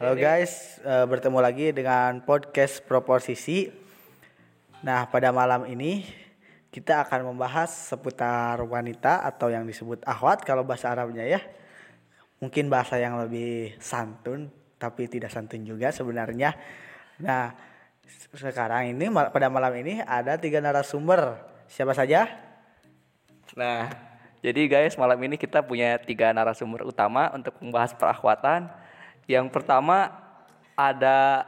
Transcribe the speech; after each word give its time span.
Halo 0.00 0.16
guys, 0.16 0.80
eh, 0.80 1.04
bertemu 1.04 1.44
lagi 1.44 1.76
dengan 1.76 2.24
podcast 2.24 2.80
Proposisi. 2.88 3.68
Nah, 4.80 5.04
pada 5.12 5.28
malam 5.28 5.68
ini 5.68 6.08
kita 6.72 7.04
akan 7.04 7.28
membahas 7.28 7.68
seputar 7.68 8.56
wanita 8.64 9.20
atau 9.20 9.52
yang 9.52 9.68
disebut 9.68 10.00
akhwat 10.08 10.40
kalau 10.40 10.64
bahasa 10.64 10.88
Arabnya 10.88 11.28
ya. 11.28 11.44
Mungkin 12.40 12.72
bahasa 12.72 12.96
yang 12.96 13.20
lebih 13.20 13.76
santun, 13.76 14.48
tapi 14.80 15.04
tidak 15.04 15.36
santun 15.36 15.68
juga 15.68 15.92
sebenarnya. 15.92 16.56
Nah, 17.20 17.52
sekarang 18.32 18.96
ini 18.96 19.12
mal- 19.12 19.28
pada 19.28 19.52
malam 19.52 19.76
ini 19.84 20.00
ada 20.00 20.40
tiga 20.40 20.64
narasumber. 20.64 21.44
Siapa 21.68 21.92
saja? 21.92 22.24
Nah, 23.52 23.92
jadi 24.40 24.64
guys, 24.64 24.96
malam 24.96 25.20
ini 25.20 25.36
kita 25.36 25.60
punya 25.60 26.00
tiga 26.00 26.32
narasumber 26.32 26.88
utama 26.88 27.28
untuk 27.36 27.52
membahas 27.60 27.92
perakhwatan. 27.92 28.79
Yang 29.30 29.54
pertama 29.54 30.10
ada 30.74 31.46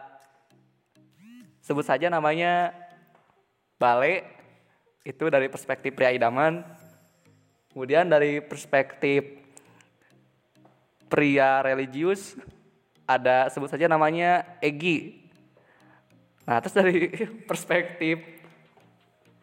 sebut 1.59 1.83
saja 1.83 2.07
namanya 2.07 2.71
Bale, 3.75 4.23
itu 5.03 5.27
dari 5.27 5.51
perspektif 5.51 5.91
pria 5.99 6.15
idaman. 6.15 6.63
Kemudian 7.75 8.07
dari 8.07 8.39
perspektif 8.39 9.27
pria 11.11 11.59
religius 11.67 12.39
ada 13.03 13.51
sebut 13.51 13.67
saja 13.67 13.91
namanya 13.91 14.47
Egi. 14.63 15.27
Nah, 16.47 16.63
terus 16.63 16.79
dari 16.79 17.11
perspektif 17.51 18.23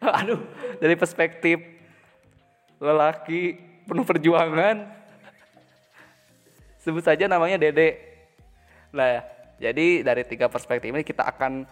aduh, 0.00 0.40
dari 0.80 0.96
perspektif 0.96 1.60
lelaki 2.80 3.60
penuh 3.84 4.08
perjuangan 4.08 4.88
sebut 6.80 7.04
saja 7.04 7.28
namanya 7.28 7.60
Dede. 7.60 8.09
Nah, 8.90 9.22
jadi 9.60 10.02
dari 10.02 10.22
tiga 10.26 10.50
perspektif 10.50 10.90
ini 10.90 11.04
kita 11.04 11.22
akan 11.26 11.68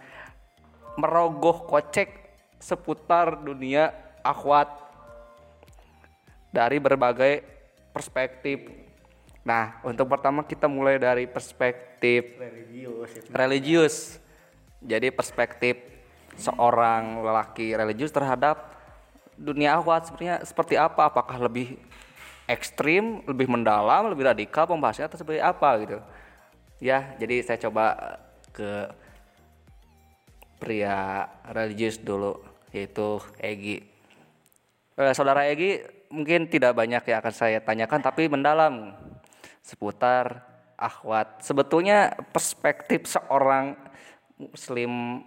merogoh 0.99 1.67
kocek 1.67 2.11
seputar 2.59 3.39
dunia 3.39 3.95
akhwat 4.19 4.67
dari 6.51 6.77
berbagai 6.77 7.41
perspektif. 7.95 8.67
Nah, 9.47 9.79
untuk 9.81 10.11
pertama 10.11 10.43
kita 10.43 10.67
mulai 10.67 10.99
dari 10.99 11.25
perspektif 11.25 12.35
Religius. 12.37 13.09
religius. 13.31 13.95
Jadi 14.79 15.11
perspektif 15.11 15.75
seorang 16.39 17.19
lelaki 17.19 17.75
religius 17.75 18.15
terhadap 18.15 18.75
dunia 19.35 19.75
akhwat 19.75 20.07
sebenarnya 20.07 20.43
seperti 20.47 20.75
apa? 20.75 21.11
Apakah 21.11 21.35
lebih 21.39 21.79
ekstrim, 22.47 23.23
lebih 23.27 23.47
mendalam, 23.47 24.11
lebih 24.11 24.27
radikal 24.27 24.67
pembahasannya 24.67 25.07
atau 25.11 25.19
seperti 25.19 25.39
apa 25.43 25.69
gitu? 25.83 25.99
Ya, 26.79 27.11
jadi 27.19 27.43
saya 27.43 27.59
coba 27.59 28.17
ke 28.55 28.87
pria 30.59 31.27
religius 31.51 31.99
dulu 31.99 32.39
yaitu 32.71 33.19
Egi. 33.39 33.83
Eh, 34.95 35.13
saudara 35.15 35.47
Egi 35.47 35.83
mungkin 36.11 36.47
tidak 36.47 36.75
banyak 36.75 37.03
yang 37.03 37.19
akan 37.19 37.35
saya 37.35 37.59
tanyakan 37.59 37.99
tapi 37.99 38.31
mendalam 38.31 38.95
seputar 39.59 40.43
akhwat. 40.79 41.43
Sebetulnya 41.43 42.15
perspektif 42.31 43.11
seorang 43.11 43.75
muslim 44.39 45.23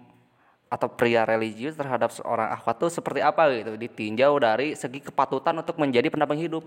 atau 0.73 0.89
pria 0.89 1.21
religius 1.21 1.77
terhadap 1.77 2.09
seorang 2.09 2.49
akhwat 2.49 2.81
itu 2.81 2.97
seperti 2.97 3.21
apa 3.21 3.45
gitu 3.53 3.77
ditinjau 3.77 4.33
dari 4.41 4.73
segi 4.73 5.05
kepatutan 5.05 5.53
untuk 5.61 5.77
menjadi 5.77 6.09
pendamping 6.09 6.49
hidup. 6.49 6.65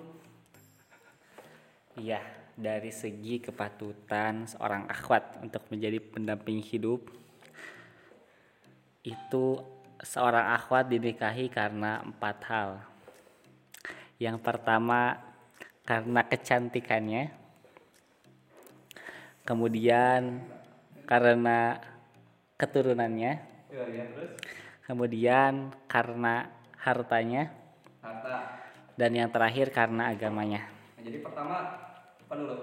Iya, 1.99 2.23
dari 2.57 2.89
segi 2.89 3.37
kepatutan 3.37 4.49
seorang 4.49 4.89
akhwat 4.89 5.45
untuk 5.45 5.69
menjadi 5.69 6.01
pendamping 6.01 6.65
hidup. 6.65 7.05
Itu 9.05 9.61
seorang 10.01 10.57
akhwat 10.57 10.89
dinikahi 10.89 11.53
karena 11.53 12.01
empat 12.01 12.37
hal. 12.49 12.71
Yang 14.17 14.41
pertama 14.41 15.21
karena 15.85 16.25
kecantikannya, 16.25 17.29
kemudian 19.45 20.41
karena 21.05 21.79
keturunannya, 22.57 23.33
kemudian 24.89 25.77
karena 25.87 26.49
hartanya, 26.81 27.53
dan 28.97 29.11
yang 29.13 29.29
terakhir 29.29 29.69
karena 29.71 30.09
agamanya. 30.09 30.65
Nah, 30.97 31.03
jadi 31.05 31.21
pertama 31.21 31.57
dulu? 32.35 32.57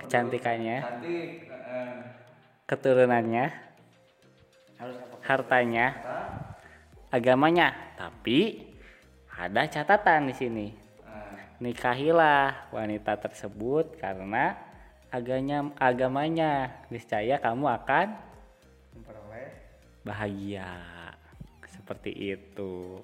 Kecantikannya, 0.00 0.78
Cantik, 0.80 1.28
keturunannya, 2.68 3.46
hartanya, 5.24 5.86
agamanya. 7.12 7.72
Tapi 7.96 8.68
ada 9.34 9.64
catatan 9.68 10.28
di 10.28 10.34
sini. 10.36 10.66
Nikahilah 11.62 12.74
wanita 12.74 13.16
tersebut 13.16 13.96
karena 13.96 14.58
aganya 15.08 15.70
agamanya. 15.78 16.84
Niscaya 16.90 17.38
kamu 17.38 17.64
akan 17.70 18.06
Memperoleh 18.94 19.48
bahagia. 20.06 20.70
Seperti 21.70 22.12
itu. 22.14 23.02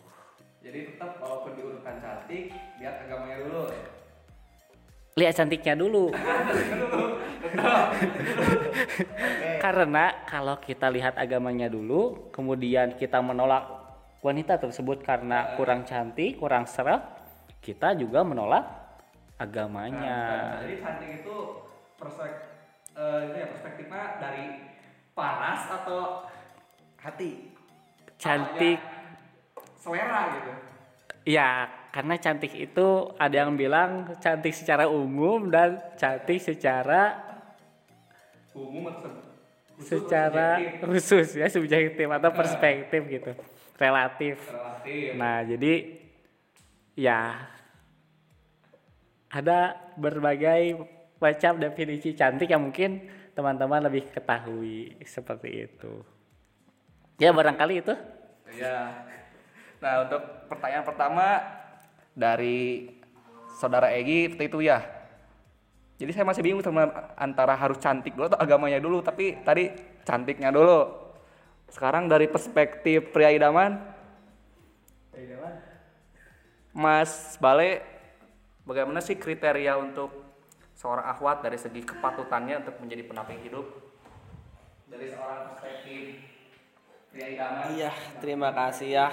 Jadi 0.61 0.95
tetap 0.95 1.19
walaupun 1.19 1.57
diurutkan 1.57 1.99
cantik, 2.05 2.53
lihat 2.79 3.09
agamanya 3.09 3.39
dulu. 3.49 3.65
Lihat 5.19 5.35
cantiknya 5.35 5.75
dulu. 5.75 6.15
Karena 9.65 10.05
kalau 10.27 10.57
kita 10.63 10.87
lihat 10.89 11.19
agamanya 11.19 11.67
dulu, 11.67 12.31
kemudian 12.31 12.95
kita 12.95 13.19
menolak 13.19 13.67
wanita 14.23 14.61
tersebut 14.61 15.03
karena 15.03 15.57
kurang 15.57 15.83
cantik, 15.89 16.39
kurang 16.39 16.69
serap, 16.69 17.21
kita 17.61 17.97
juga 17.99 18.23
menolak 18.23 18.65
agamanya. 19.41 20.19
Nah, 20.61 20.63
jadi 20.63 20.77
cantik 20.85 21.11
itu 21.25 21.37
eh, 22.97 23.23
ya, 23.37 23.45
perspektifnya 23.51 24.03
dari 24.21 24.45
paras 25.17 25.63
atau 25.81 26.29
hati. 27.01 27.51
Cantik, 28.21 28.77
selera 29.81 30.21
gitu. 30.37 30.53
ya 31.25 31.80
karena 31.91 32.15
cantik 32.19 32.55
itu 32.55 33.11
ada 33.19 33.35
yang 33.35 33.59
bilang 33.59 34.15
cantik 34.23 34.55
secara 34.55 34.87
umum 34.87 35.51
dan 35.51 35.79
cantik 35.99 36.39
secara 36.39 37.31
Umum 38.51 38.91
khusus 39.79 39.87
secara 39.87 40.59
subjektif? 40.59 40.87
khusus 40.91 41.29
ya 41.39 41.47
subjektif 41.47 42.07
atau 42.11 42.31
perspektif 42.35 43.01
gitu, 43.07 43.31
relatif. 43.79 44.37
relatif. 44.51 45.15
Nah, 45.15 45.47
jadi 45.47 45.75
ya 46.99 47.47
ada 49.31 49.79
berbagai 49.95 50.83
macam 51.23 51.63
definisi 51.63 52.11
cantik 52.19 52.51
yang 52.51 52.67
mungkin 52.67 53.07
teman-teman 53.39 53.87
lebih 53.87 54.11
ketahui 54.11 54.99
seperti 55.07 55.71
itu. 55.71 56.03
Ya 57.23 57.31
barangkali 57.31 57.87
itu. 57.87 57.95
Iya. 58.51 59.07
Nah, 59.79 59.95
untuk 60.05 60.23
pertanyaan 60.51 60.85
pertama 60.85 61.27
dari 62.21 62.93
saudara 63.57 63.89
Egi 63.97 64.29
seperti 64.29 64.53
itu 64.53 64.61
ya. 64.69 64.85
Jadi 65.97 66.13
saya 66.13 66.25
masih 66.29 66.45
bingung 66.45 66.65
teman 66.65 66.89
antara 67.17 67.57
harus 67.57 67.81
cantik 67.81 68.13
dulu 68.17 68.29
atau 68.29 68.41
agamanya 68.41 68.81
dulu, 68.81 69.01
tapi 69.01 69.41
tadi 69.41 69.73
cantiknya 70.05 70.53
dulu. 70.53 71.09
Sekarang 71.73 72.09
dari 72.09 72.29
perspektif 72.29 73.13
pria 73.13 73.33
idaman, 73.33 73.77
Mas 76.71 77.37
Bale, 77.37 77.85
bagaimana 78.65 79.05
sih 79.05 79.19
kriteria 79.19 79.77
untuk 79.77 80.09
seorang 80.79 81.05
akhwat 81.05 81.45
dari 81.45 81.61
segi 81.61 81.85
kepatutannya 81.85 82.65
untuk 82.65 82.81
menjadi 82.81 83.03
pendamping 83.05 83.41
hidup? 83.45 83.67
Dari 84.89 85.07
seorang 85.13 85.53
perspektif 85.53 86.17
pria 87.13 87.27
idaman. 87.29 87.65
Iya, 87.77 87.93
terima 88.25 88.51
kasih 88.57 88.89
ya. 88.89 89.09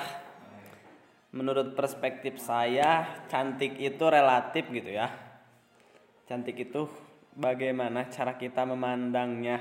Menurut 1.36 1.76
perspektif 1.76 2.40
saya, 2.40 3.24
cantik 3.28 3.76
itu 3.76 4.04
relatif 4.08 4.64
gitu 4.72 4.96
ya. 4.96 5.12
Cantik 6.24 6.56
itu 6.56 6.88
bagaimana 7.36 8.08
cara 8.08 8.40
kita 8.40 8.64
memandangnya. 8.64 9.60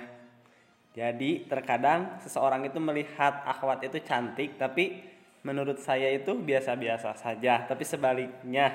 Jadi, 0.96 1.44
terkadang 1.44 2.22
seseorang 2.22 2.64
itu 2.64 2.80
melihat 2.80 3.44
akhwat 3.44 3.84
itu 3.84 4.00
cantik, 4.00 4.56
tapi 4.56 5.04
menurut 5.44 5.76
saya 5.82 6.08
itu 6.08 6.32
biasa-biasa 6.38 7.12
saja. 7.18 7.68
Tapi 7.68 7.84
sebaliknya, 7.84 8.72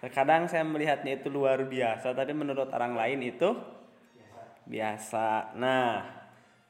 terkadang 0.00 0.48
saya 0.48 0.64
melihatnya 0.64 1.20
itu 1.20 1.28
luar 1.28 1.60
biasa, 1.68 2.16
tapi 2.16 2.32
menurut 2.32 2.72
orang 2.72 2.96
lain 2.96 3.20
itu 3.26 3.52
biasa. 4.64 5.52
Nah, 5.60 6.02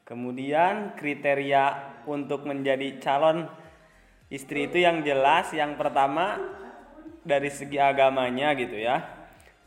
kemudian 0.03 0.93
kriteria 0.99 1.95
untuk 2.05 2.43
menjadi 2.43 2.99
calon 2.99 3.47
istri 4.29 4.67
itu 4.69 4.81
yang 4.81 5.05
jelas 5.05 5.53
yang 5.53 5.77
pertama 5.77 6.41
dari 7.25 7.49
segi 7.49 7.77
agamanya 7.81 8.53
gitu 8.57 8.77
ya. 8.77 9.01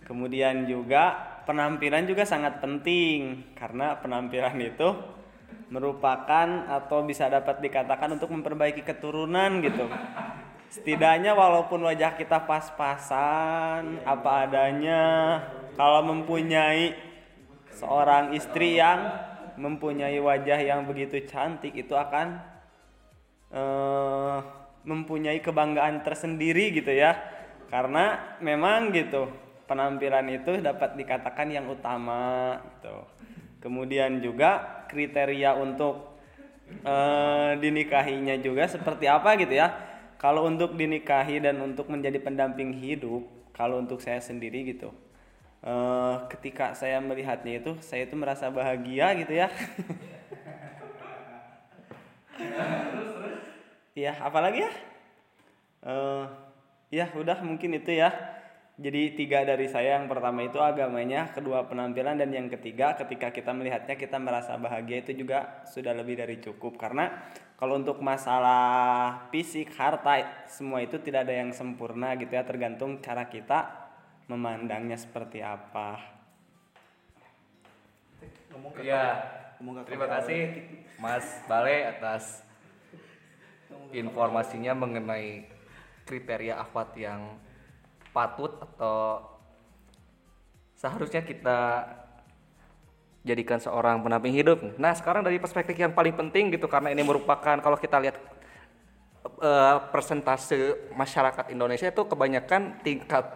Kemudian 0.06 0.64
juga 0.64 1.14
penampilan 1.44 2.06
juga 2.08 2.24
sangat 2.24 2.62
penting 2.62 3.52
karena 3.58 3.98
penampilan 3.98 4.56
itu 4.62 4.88
merupakan 5.68 6.64
atau 6.64 7.04
bisa 7.04 7.28
dapat 7.28 7.60
dikatakan 7.60 8.16
untuk 8.16 8.32
memperbaiki 8.32 8.80
keturunan 8.84 9.60
gitu. 9.60 9.84
Setidaknya 10.68 11.32
walaupun 11.32 11.80
wajah 11.84 12.16
kita 12.16 12.44
pas-pasan 12.44 14.04
apa 14.04 14.48
adanya, 14.48 15.04
kalau 15.76 16.04
mempunyai 16.04 16.92
seorang 17.72 18.36
istri 18.36 18.76
yang 18.76 19.12
mempunyai 19.56 20.20
wajah 20.20 20.60
yang 20.60 20.84
begitu 20.84 21.24
cantik 21.24 21.72
itu 21.72 21.92
akan 21.96 22.40
eh, 23.52 24.38
mempunyai 24.84 25.40
kebanggaan 25.44 26.04
tersendiri 26.04 26.72
gitu 26.72 26.92
ya. 26.92 27.16
Karena 27.68 28.36
memang 28.40 28.96
gitu 28.96 29.28
penampilan 29.68 30.24
itu 30.32 30.64
dapat 30.64 30.96
dikatakan 30.96 31.52
yang 31.52 31.68
utama 31.68 32.56
gitu. 32.64 32.96
Kemudian 33.60 34.24
juga 34.24 34.80
kriteria 34.88 35.52
untuk 35.60 36.16
eh, 36.80 37.52
dinikahinya 37.60 38.40
juga 38.40 38.64
seperti 38.64 39.04
apa 39.04 39.36
gitu 39.36 39.52
ya. 39.52 39.68
Kalau 40.18 40.50
untuk 40.50 40.74
dinikahi 40.74 41.38
dan 41.38 41.62
untuk 41.62 41.86
menjadi 41.92 42.18
pendamping 42.18 42.74
hidup, 42.74 43.22
kalau 43.54 43.78
untuk 43.78 44.02
saya 44.02 44.18
sendiri 44.18 44.74
gitu. 44.74 44.90
eh, 45.58 46.14
ketika 46.32 46.70
saya 46.72 47.02
melihatnya 47.02 47.58
itu, 47.58 47.74
saya 47.82 48.06
itu 48.06 48.14
merasa 48.14 48.46
bahagia 48.48 49.10
gitu 49.18 49.34
ya. 49.36 49.50
Iya, 53.98 54.14
apalagi 54.22 54.62
ya? 54.62 54.72
Eh, 55.82 56.24
ya 56.94 57.06
udah 57.18 57.42
mungkin 57.42 57.74
itu 57.74 57.98
ya. 57.98 58.14
Jadi 58.78 59.18
tiga 59.18 59.42
dari 59.42 59.66
saya 59.66 59.98
yang 59.98 60.06
pertama 60.06 60.46
itu 60.46 60.62
agamanya, 60.62 61.34
kedua 61.34 61.66
penampilan 61.66 62.14
dan 62.14 62.30
yang 62.30 62.46
ketiga 62.46 62.94
ketika 62.94 63.34
kita 63.34 63.50
melihatnya 63.50 63.98
kita 63.98 64.22
merasa 64.22 64.54
bahagia 64.54 65.02
itu 65.02 65.18
juga 65.26 65.66
sudah 65.66 65.90
lebih 65.98 66.14
dari 66.14 66.38
cukup 66.38 66.78
karena 66.78 67.10
kalau 67.58 67.74
untuk 67.74 67.98
masalah 67.98 69.26
fisik, 69.34 69.74
harta 69.74 70.46
semua 70.46 70.78
itu 70.78 70.94
tidak 71.02 71.26
ada 71.26 71.34
yang 71.34 71.50
sempurna 71.50 72.14
gitu 72.14 72.30
ya 72.30 72.46
tergantung 72.46 73.02
cara 73.02 73.26
kita 73.26 73.90
memandangnya 74.30 74.94
seperti 74.94 75.42
apa. 75.42 75.98
Iya. 78.78 79.26
Terima 79.58 80.06
kasih 80.06 80.54
Mas 81.02 81.26
Bale 81.50 81.98
atas 81.98 82.46
informasinya 83.92 84.72
mengenai 84.76 85.48
kriteria 86.08 86.56
akhwat 86.60 86.96
yang 86.96 87.36
patut 88.12 88.56
atau 88.56 89.20
seharusnya 90.78 91.20
kita 91.20 91.84
jadikan 93.26 93.60
seorang 93.60 94.00
pendamping 94.00 94.32
hidup. 94.32 94.62
Nah, 94.80 94.96
sekarang 94.96 95.20
dari 95.20 95.36
perspektif 95.36 95.76
yang 95.76 95.92
paling 95.92 96.16
penting 96.16 96.54
gitu 96.54 96.64
karena 96.70 96.94
ini 96.94 97.04
merupakan 97.04 97.60
kalau 97.60 97.76
kita 97.76 98.00
lihat 98.00 98.16
eh, 99.42 99.76
persentase 99.92 100.88
masyarakat 100.96 101.52
Indonesia 101.52 101.92
itu 101.92 102.02
kebanyakan 102.08 102.80
tingkat 102.80 103.26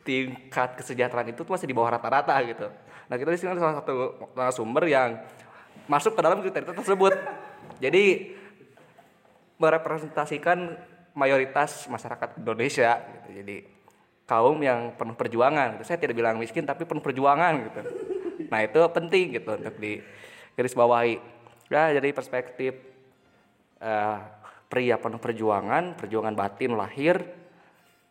tingkat 0.00 0.80
kesejahteraan 0.80 1.30
itu 1.30 1.44
masih 1.44 1.68
di 1.68 1.76
bawah 1.76 1.94
rata-rata 1.94 2.34
gitu. 2.42 2.66
Nah, 3.06 3.14
kita 3.20 3.30
di 3.30 3.38
sini 3.38 3.54
salah 3.54 3.84
satu 3.84 3.94
sumber 4.50 4.88
yang 4.88 5.20
masuk 5.86 6.16
ke 6.16 6.20
dalam 6.24 6.40
kriteria 6.40 6.74
tersebut. 6.74 7.14
Jadi 7.78 8.34
merepresentasikan 9.60 10.80
mayoritas 11.12 11.84
masyarakat 11.86 12.40
Indonesia 12.40 12.96
gitu. 12.96 13.28
Jadi 13.44 13.56
kaum 14.24 14.56
yang 14.64 14.96
penuh 14.96 15.14
perjuangan 15.14 15.76
gitu. 15.76 15.84
Saya 15.84 16.00
tidak 16.00 16.16
bilang 16.16 16.40
miskin 16.40 16.64
tapi 16.64 16.88
penuh 16.88 17.04
perjuangan 17.04 17.52
gitu. 17.68 17.80
Nah, 18.48 18.64
itu 18.64 18.80
penting 18.90 19.36
gitu 19.36 19.52
untuk 19.60 19.76
di 19.76 20.00
garis 20.56 20.72
bawahi. 20.72 21.20
Ya, 21.70 21.92
jadi 21.94 22.10
perspektif 22.10 22.72
eh, 23.78 24.18
pria 24.70 24.96
penuh 24.96 25.20
perjuangan, 25.20 25.98
perjuangan 25.98 26.34
batin 26.34 26.74
lahir 26.74 27.20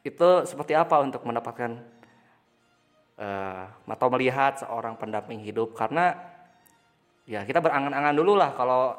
itu 0.06 0.30
seperti 0.48 0.78
apa 0.78 1.02
untuk 1.04 1.26
mendapatkan 1.28 1.76
eh, 3.20 3.64
atau 3.68 4.08
melihat 4.14 4.64
seorang 4.64 4.96
pendamping 4.96 5.44
hidup 5.44 5.76
karena 5.76 6.16
ya 7.28 7.44
kita 7.44 7.60
berangan-angan 7.60 8.16
dulu 8.16 8.40
lah 8.40 8.56
kalau 8.56 8.96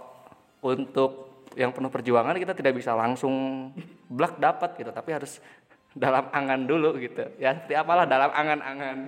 untuk 0.60 1.29
yang 1.58 1.74
penuh 1.74 1.90
perjuangan 1.90 2.38
kita 2.38 2.54
tidak 2.54 2.78
bisa 2.78 2.94
langsung 2.94 3.68
blak 4.06 4.38
dapat 4.38 4.78
gitu 4.78 4.90
tapi 4.94 5.10
harus 5.14 5.42
dalam 5.90 6.30
angan 6.30 6.62
dulu 6.70 6.94
gitu 7.02 7.26
ya 7.42 7.54
seperti 7.58 7.74
apalah 7.74 8.06
dalam 8.06 8.30
angan-angan 8.30 8.98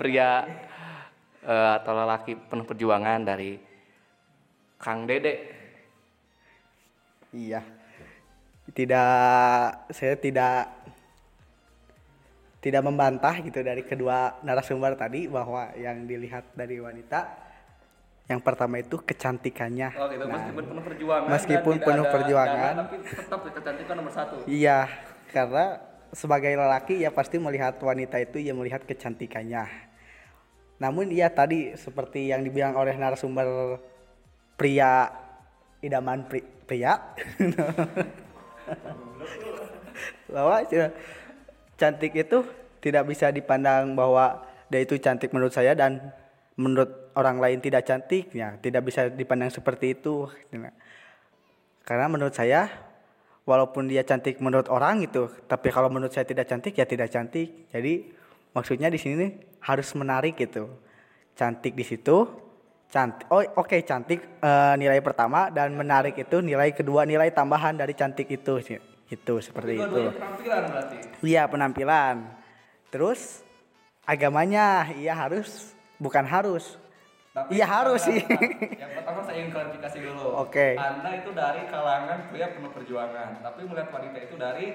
pria 0.00 0.48
eh, 1.44 1.72
atau 1.76 1.92
lelaki 1.92 2.36
penuh 2.48 2.64
perjuangan 2.64 3.20
dari 3.20 3.60
Kang 4.80 5.04
Dede 5.04 5.60
Iya. 7.30 7.62
Tidak 8.70 9.90
saya 9.90 10.14
tidak 10.18 10.70
tidak 12.60 12.82
membantah 12.84 13.40
gitu 13.40 13.64
dari 13.64 13.82
kedua 13.86 14.42
narasumber 14.44 14.94
tadi 14.98 15.26
bahwa 15.30 15.72
yang 15.78 16.04
dilihat 16.04 16.52
dari 16.52 16.76
wanita 16.76 17.39
yang 18.30 18.38
pertama 18.38 18.78
itu 18.78 18.94
kecantikannya. 18.94 19.90
oh 19.98 20.06
gitu 20.06 20.24
meskipun 20.30 20.64
penuh 20.70 20.84
perjuangan 20.86 21.28
meskipun 21.34 21.74
penuh 21.82 22.06
ada 22.06 22.14
perjuangan. 22.14 22.74
dana, 22.78 22.82
tapi 22.86 22.96
tetap 23.02 23.40
kecantikan 23.42 23.94
nomor 23.98 24.12
satu 24.14 24.34
Iya, 24.46 24.86
karena 25.34 25.82
sebagai 26.14 26.54
lelaki 26.54 27.02
ya 27.02 27.10
pasti 27.10 27.42
melihat 27.42 27.74
wanita 27.82 28.22
itu 28.22 28.38
ya 28.38 28.54
melihat 28.54 28.86
kecantikannya. 28.86 29.66
Namun 30.78 31.10
iya 31.10 31.26
tadi 31.26 31.74
seperti 31.74 32.30
yang 32.30 32.46
dibilang 32.46 32.78
oleh 32.78 32.94
narasumber 32.94 33.82
pria 34.54 35.10
idaman 35.82 36.22
pri- 36.30 36.46
pria 36.70 36.94
bahwa 40.34 40.62
ya, 40.70 40.94
cantik 41.74 42.14
itu 42.14 42.46
tidak 42.78 43.10
bisa 43.10 43.34
dipandang 43.34 43.98
bahwa 43.98 44.46
dia 44.70 44.86
itu 44.86 44.94
cantik 45.02 45.34
menurut 45.34 45.50
saya 45.50 45.74
dan 45.74 46.14
menurut 46.60 47.16
orang 47.16 47.40
lain 47.40 47.58
tidak 47.64 47.88
cantik 47.88 48.28
ya 48.36 48.60
tidak 48.60 48.84
bisa 48.84 49.08
dipandang 49.08 49.48
seperti 49.48 49.96
itu 49.96 50.28
karena 51.88 52.06
menurut 52.06 52.36
saya 52.36 52.68
walaupun 53.48 53.90
dia 53.90 54.06
cantik 54.06 54.38
menurut 54.38 54.68
orang 54.70 55.02
gitu 55.02 55.26
tapi 55.48 55.72
kalau 55.72 55.90
menurut 55.90 56.14
saya 56.14 56.22
tidak 56.22 56.46
cantik 56.46 56.76
ya 56.76 56.86
tidak 56.86 57.10
cantik. 57.10 57.66
Jadi 57.74 58.06
maksudnya 58.54 58.86
di 58.86 59.00
sini 59.00 59.26
harus 59.64 59.90
menarik 59.98 60.38
gitu. 60.38 60.70
Cantik 61.34 61.74
di 61.74 61.82
situ 61.82 62.28
cantik 62.90 63.26
oh 63.30 63.42
oke 63.54 63.78
cantik 63.86 64.42
eh, 64.42 64.74
nilai 64.74 64.98
pertama 64.98 65.46
dan 65.46 65.70
menarik 65.78 66.18
itu 66.18 66.42
nilai 66.42 66.74
kedua 66.74 67.06
nilai 67.06 67.30
tambahan 67.30 67.78
dari 67.78 67.94
cantik 67.94 68.26
itu 68.26 68.58
sih 68.58 68.78
itu 69.10 69.34
seperti 69.38 69.78
itu. 69.78 70.02
penampilan 70.14 70.62
berarti? 70.70 70.96
Iya 71.22 71.42
penampilan. 71.50 72.16
Terus 72.90 73.42
agamanya 74.06 74.90
iya 74.94 75.14
harus 75.14 75.74
bukan 76.00 76.24
harus 76.24 76.80
Tapi 77.30 77.54
iya 77.54 77.62
harus 77.62 78.02
sih 78.02 78.18
yang 78.82 78.90
pertama 78.92 79.22
saya 79.22 79.38
ingin 79.38 79.54
klarifikasi 79.54 79.98
dulu. 80.02 80.24
Oke. 80.40 80.74
Anda 80.74 81.10
itu 81.14 81.30
dari 81.30 81.62
kalangan 81.64 82.26
pria 82.26 82.50
penuh 82.50 82.72
perjuangan, 82.74 83.38
tapi 83.38 83.60
melihat 83.62 83.88
wanita 83.92 84.18
itu 84.18 84.34
dari 84.34 84.66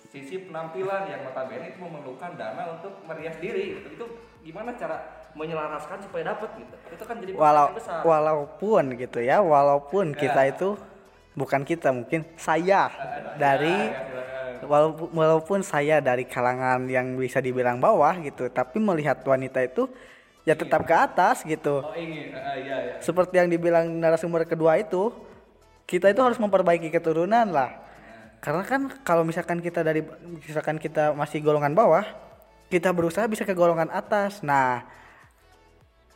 sisi 0.00 0.46
penampilan 0.46 1.06
yang 1.06 1.20
notabene 1.22 1.66
itu 1.68 1.78
memerlukan 1.78 2.38
dana 2.38 2.78
untuk 2.78 2.94
merias 3.04 3.34
diri. 3.36 3.74
Gitu. 3.74 3.98
Itu 3.98 4.06
gimana 4.40 4.70
cara 4.72 5.02
menyelaraskan 5.34 5.98
supaya 6.00 6.30
dapat 6.30 6.50
gitu? 6.56 6.74
Itu 6.90 7.04
kan 7.04 7.16
jadi 7.18 7.32
walau 7.34 7.74
besar. 7.74 8.00
walaupun 8.02 8.84
gitu 8.94 9.18
ya 9.18 9.38
walaupun 9.38 10.14
kita 10.14 10.42
Ya. 10.42 10.50
itu 10.54 10.78
bukan 11.32 11.62
kita 11.62 11.90
mungkin 11.90 12.22
saya 12.36 12.86
dari 13.34 13.90
Ya, 13.90 13.98
silakan. 14.06 14.66
walaupun 14.66 15.08
walaupun 15.10 15.58
saya 15.62 15.98
dari 15.98 16.22
kalangan 16.22 16.86
yang 16.86 17.14
bisa 17.14 17.38
dibilang 17.38 17.78
bawah 17.78 18.14
gitu 18.20 18.46
tapi 18.46 18.78
melihat 18.78 19.22
wanita 19.22 19.58
itu 19.60 19.90
ya 20.42 20.54
tetap 20.56 20.82
ke 20.82 20.94
atas 20.94 21.44
gitu. 21.44 21.84
Oh 21.84 21.92
ingin, 21.92 22.32
Eh, 22.32 22.56
iya 22.64 22.76
ya. 22.80 22.94
seperti 22.98 23.36
yang 23.36 23.48
dibilang 23.48 23.86
narasumber 23.86 24.48
kedua 24.48 24.80
itu 24.80 25.12
kita 25.84 26.08
itu 26.08 26.20
harus 26.22 26.38
memperbaiki 26.38 26.88
keturunan 26.88 27.44
lah. 27.50 27.76
Karena 28.40 28.64
kan 28.64 28.88
kalau 29.04 29.20
misalkan 29.20 29.60
kita 29.60 29.84
dari 29.84 30.00
misalkan 30.40 30.80
kita 30.80 31.12
masih 31.12 31.44
golongan 31.44 31.76
bawah 31.76 32.06
kita 32.72 32.88
berusaha 32.94 33.28
bisa 33.28 33.44
ke 33.44 33.52
golongan 33.52 33.92
atas. 33.92 34.40
Nah 34.40 34.86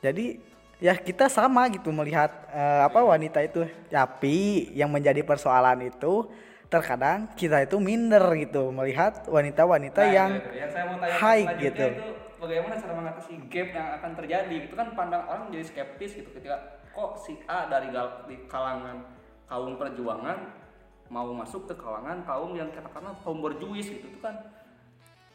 jadi 0.00 0.40
ya 0.80 0.96
kita 0.96 1.28
sama 1.28 1.68
gitu 1.68 1.92
melihat 1.92 2.32
eh, 2.48 2.80
apa 2.84 3.00
wanita 3.00 3.40
itu 3.40 3.64
tapi 3.88 4.68
yang 4.72 4.88
menjadi 4.88 5.20
persoalan 5.20 5.88
itu. 5.88 6.28
Terkadang 6.64 7.30
kita 7.38 7.62
itu 7.62 7.76
minder 7.78 8.24
gitu 8.34 8.72
melihat 8.74 9.28
wanita-wanita 9.30 10.00
Nah, 10.00 10.10
yang 10.10 10.30
gitu. 10.42 10.50
yang 10.58 10.70
saya 10.72 10.84
mau 10.90 10.96
tanya 10.98 11.14
high 11.22 11.44
gitu. 11.60 11.86
itu 11.86 12.02
bagaimana 12.44 12.76
cara 12.76 12.92
mengatasi 12.92 13.48
gap 13.48 13.68
yang 13.72 13.88
akan 14.00 14.12
terjadi 14.20 14.56
itu 14.68 14.74
kan 14.76 14.92
pandang 14.92 15.24
orang 15.24 15.48
jadi 15.48 15.64
skeptis 15.64 16.14
gitu 16.20 16.28
ketika 16.36 16.84
kok 16.92 17.18
si 17.24 17.40
A 17.48 17.66
dari 17.66 17.90
di 18.28 18.36
kalangan 18.46 19.02
kaum 19.48 19.74
perjuangan 19.80 20.38
mau 21.08 21.28
masuk 21.32 21.68
ke 21.68 21.74
kalangan 21.76 22.22
kaum 22.24 22.52
yang 22.56 22.68
katakanlah 22.72 23.16
kaum 23.24 23.40
berjuis 23.40 23.88
gitu 23.88 24.06
itu 24.08 24.20
kan 24.20 24.36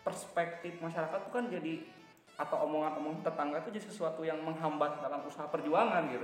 perspektif 0.06 0.78
masyarakat 0.80 1.20
itu 1.20 1.32
kan 1.34 1.46
jadi 1.50 1.74
atau 2.39 2.63
omongan-omongan 2.63 3.22
tetangga 3.28 3.60
itu 3.60 3.70
jadi 3.75 3.86
sesuatu 3.92 4.22
yang 4.24 4.39
menghambat 4.39 5.04
dalam 5.04 5.20
usaha 5.28 5.44
perjuangan 5.51 6.08
gitu. 6.08 6.24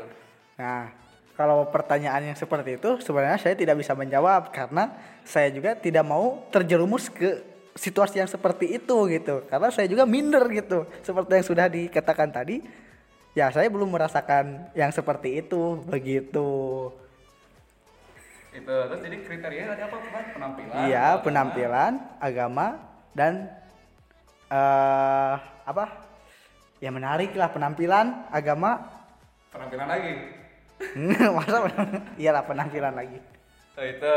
Nah, 0.56 0.96
kalau 1.36 1.68
pertanyaan 1.68 2.32
yang 2.32 2.38
seperti 2.40 2.80
itu 2.80 2.90
sebenarnya 3.04 3.36
saya 3.36 3.60
tidak 3.60 3.76
bisa 3.84 3.92
menjawab 3.92 4.56
karena 4.56 4.96
saya 5.28 5.52
juga 5.52 5.76
tidak 5.76 6.08
mau 6.08 6.48
terjerumus 6.48 7.12
ke 7.12 7.44
situasi 7.76 8.24
yang 8.24 8.32
seperti 8.32 8.80
itu 8.80 8.98
gitu. 9.12 9.44
Karena 9.52 9.70
saya 9.70 9.92
juga 9.92 10.08
minder 10.08 10.48
gitu. 10.50 10.88
Seperti 11.04 11.44
yang 11.44 11.46
sudah 11.46 11.68
dikatakan 11.68 12.32
tadi, 12.32 12.64
ya 13.36 13.52
saya 13.52 13.68
belum 13.68 13.92
merasakan 13.92 14.72
yang 14.72 14.90
seperti 14.96 15.44
itu 15.44 15.84
begitu. 15.84 16.90
Itu 18.56 18.72
terus 18.72 19.02
jadi 19.04 19.18
kriteria 19.28 19.64
tadi 19.76 19.82
apa? 19.84 19.98
Penampilan. 20.32 20.76
Iya, 20.88 21.06
penampilan, 21.20 21.94
agama 22.24 22.80
dan 23.12 23.52
eh 24.48 25.36
apa? 25.68 25.86
Ya 26.80 26.92
menarik 26.92 27.36
lah 27.36 27.52
penampilan, 27.52 28.32
agama. 28.32 28.88
Penampilan 29.52 29.88
lagi. 29.88 30.14
Masa 31.36 31.68
iyalah 32.20 32.44
penampilan 32.48 32.96
lagi. 32.96 33.20
Oh, 33.76 33.84
itu. 33.84 34.16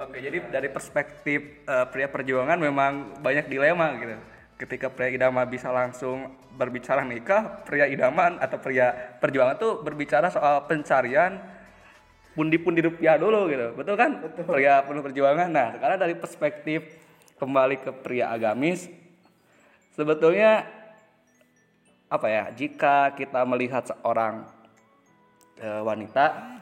Oke, 0.00 0.16
jadi 0.16 0.40
dari 0.48 0.72
perspektif 0.72 1.60
eh, 1.68 1.86
pria 1.92 2.08
perjuangan 2.08 2.56
memang 2.56 3.20
banyak 3.20 3.52
dilema 3.52 3.92
gitu. 4.00 4.16
Ketika 4.56 4.88
pria 4.88 5.12
idaman 5.12 5.44
bisa 5.44 5.68
langsung 5.68 6.40
berbicara 6.56 7.04
nikah, 7.04 7.60
pria 7.68 7.84
idaman 7.84 8.40
atau 8.40 8.56
pria 8.56 8.96
perjuangan 9.20 9.60
tuh 9.60 9.84
berbicara 9.84 10.32
soal 10.32 10.64
pencarian 10.64 11.36
pundi-pundi 12.32 12.80
rupiah 12.80 13.20
dulu 13.20 13.44
gitu. 13.52 13.76
Betul 13.76 14.00
kan? 14.00 14.24
Pria 14.40 14.80
penuh 14.88 15.04
perjuangan. 15.04 15.48
Nah, 15.52 15.76
sekarang 15.76 15.98
dari 16.00 16.16
perspektif 16.16 16.80
kembali 17.36 17.84
ke 17.84 17.92
pria 17.92 18.32
agamis 18.32 18.88
sebetulnya 19.92 20.64
apa 22.08 22.26
ya? 22.32 22.44
Jika 22.56 23.12
kita 23.20 23.44
melihat 23.44 23.84
seorang 23.84 24.48
eh, 25.60 25.82
wanita 25.84 26.56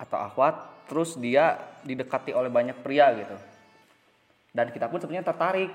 atau 0.00 0.16
akhwat 0.16 0.88
terus 0.88 1.20
dia 1.20 1.73
didekati 1.84 2.32
oleh 2.32 2.48
banyak 2.48 2.80
pria 2.80 3.12
gitu. 3.14 3.36
Dan 4.50 4.72
kita 4.72 4.88
pun 4.88 4.98
sebenarnya 4.98 5.28
tertarik. 5.28 5.70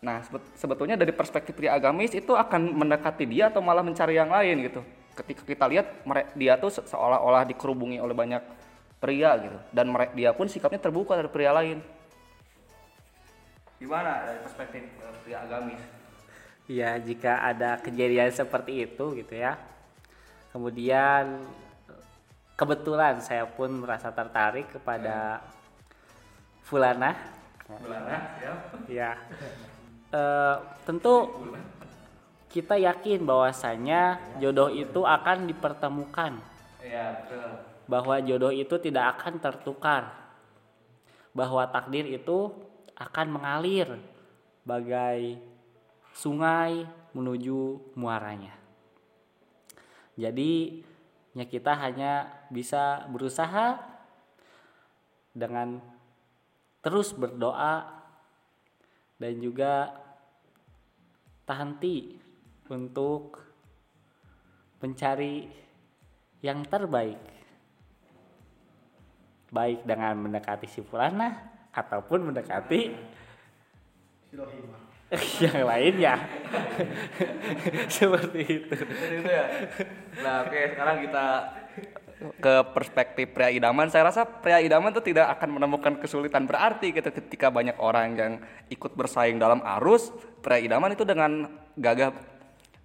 Nah 0.00 0.22
sebet- 0.24 0.54
sebetulnya 0.56 0.96
dari 0.96 1.12
perspektif 1.12 1.52
pria 1.54 1.76
agamis 1.76 2.14
itu 2.14 2.32
akan 2.32 2.74
mendekati 2.74 3.28
dia 3.28 3.52
atau 3.52 3.60
malah 3.60 3.84
mencari 3.84 4.16
yang 4.16 4.32
lain 4.32 4.56
gitu. 4.66 4.80
Ketika 5.14 5.42
kita 5.42 5.64
lihat 5.66 5.86
dia 6.38 6.56
tuh 6.56 6.70
se- 6.70 6.86
seolah-olah 6.86 7.44
dikerubungi 7.50 7.98
oleh 8.00 8.14
banyak 8.14 8.42
pria 8.98 9.36
gitu. 9.38 9.58
Dan 9.70 9.92
dia 10.14 10.30
pun 10.34 10.48
sikapnya 10.48 10.78
terbuka 10.82 11.18
dari 11.18 11.30
pria 11.30 11.52
lain. 11.54 11.78
Gimana 13.78 14.26
dari 14.26 14.40
perspektif 14.42 14.82
eh, 14.82 15.14
pria 15.22 15.38
agamis? 15.46 15.82
Ya, 16.68 17.00
jika 17.00 17.42
ada 17.48 17.80
kejadian 17.80 18.28
seperti 18.28 18.84
itu 18.84 19.04
gitu 19.16 19.34
ya. 19.34 19.56
Kemudian 20.52 21.42
kebetulan 22.58 23.22
saya 23.22 23.46
pun 23.46 23.70
merasa 23.70 24.10
tertarik 24.10 24.66
kepada 24.74 25.46
Fulana. 26.66 27.14
Ya. 28.90 29.14
Eh, 30.10 30.56
tentu 30.82 31.30
kita 32.50 32.74
yakin 32.74 33.22
bahwasanya 33.22 34.18
jodoh 34.42 34.72
itu 34.72 35.06
akan 35.06 35.46
dipertemukan. 35.46 36.40
iya 36.82 37.22
betul 37.22 37.48
Bahwa 37.88 38.16
jodoh 38.24 38.52
itu 38.52 38.74
tidak 38.82 39.16
akan 39.16 39.38
tertukar. 39.38 40.10
Bahwa 41.30 41.62
takdir 41.70 42.08
itu 42.10 42.50
akan 42.98 43.38
mengalir 43.38 44.00
bagai 44.66 45.38
sungai 46.10 46.88
menuju 47.14 47.94
muaranya. 47.94 48.56
Jadi 50.18 50.82
ya 51.38 51.46
kita 51.46 51.78
hanya 51.78 52.26
bisa 52.50 53.06
berusaha 53.06 53.78
dengan 55.30 55.78
terus 56.82 57.14
berdoa 57.14 57.86
dan 59.22 59.32
juga 59.38 59.94
tak 61.46 61.58
henti 61.62 62.18
untuk 62.66 63.38
mencari 64.82 65.46
yang 66.42 66.66
terbaik. 66.66 67.22
Baik 69.48 69.86
dengan 69.86 70.18
mendekati 70.18 70.66
si 70.66 70.82
fulana 70.82 71.38
ataupun 71.72 72.34
mendekati 72.34 72.82
yang 75.44 75.64
lainnya. 75.64 76.14
Seperti 77.96 78.40
itu. 78.44 78.76
Itu 78.84 79.28
ya. 79.28 79.46
Nah, 80.20 80.34
oke, 80.44 80.58
sekarang 80.76 80.96
kita 81.08 81.26
ke 82.42 82.54
perspektif 82.74 83.26
pria 83.30 83.48
idaman. 83.48 83.88
Saya 83.88 84.10
rasa 84.10 84.26
pria 84.26 84.58
idaman 84.60 84.90
itu 84.90 85.00
tidak 85.00 85.38
akan 85.38 85.56
menemukan 85.56 85.96
kesulitan 86.02 86.44
berarti 86.44 86.90
gitu 86.90 87.08
ketika 87.14 87.48
banyak 87.48 87.78
orang 87.78 88.08
yang 88.18 88.32
ikut 88.68 88.92
bersaing 88.92 89.40
dalam 89.40 89.64
arus. 89.80 90.12
Pria 90.44 90.60
idaman 90.60 90.92
itu 90.92 91.08
dengan 91.08 91.46
gagah 91.78 92.12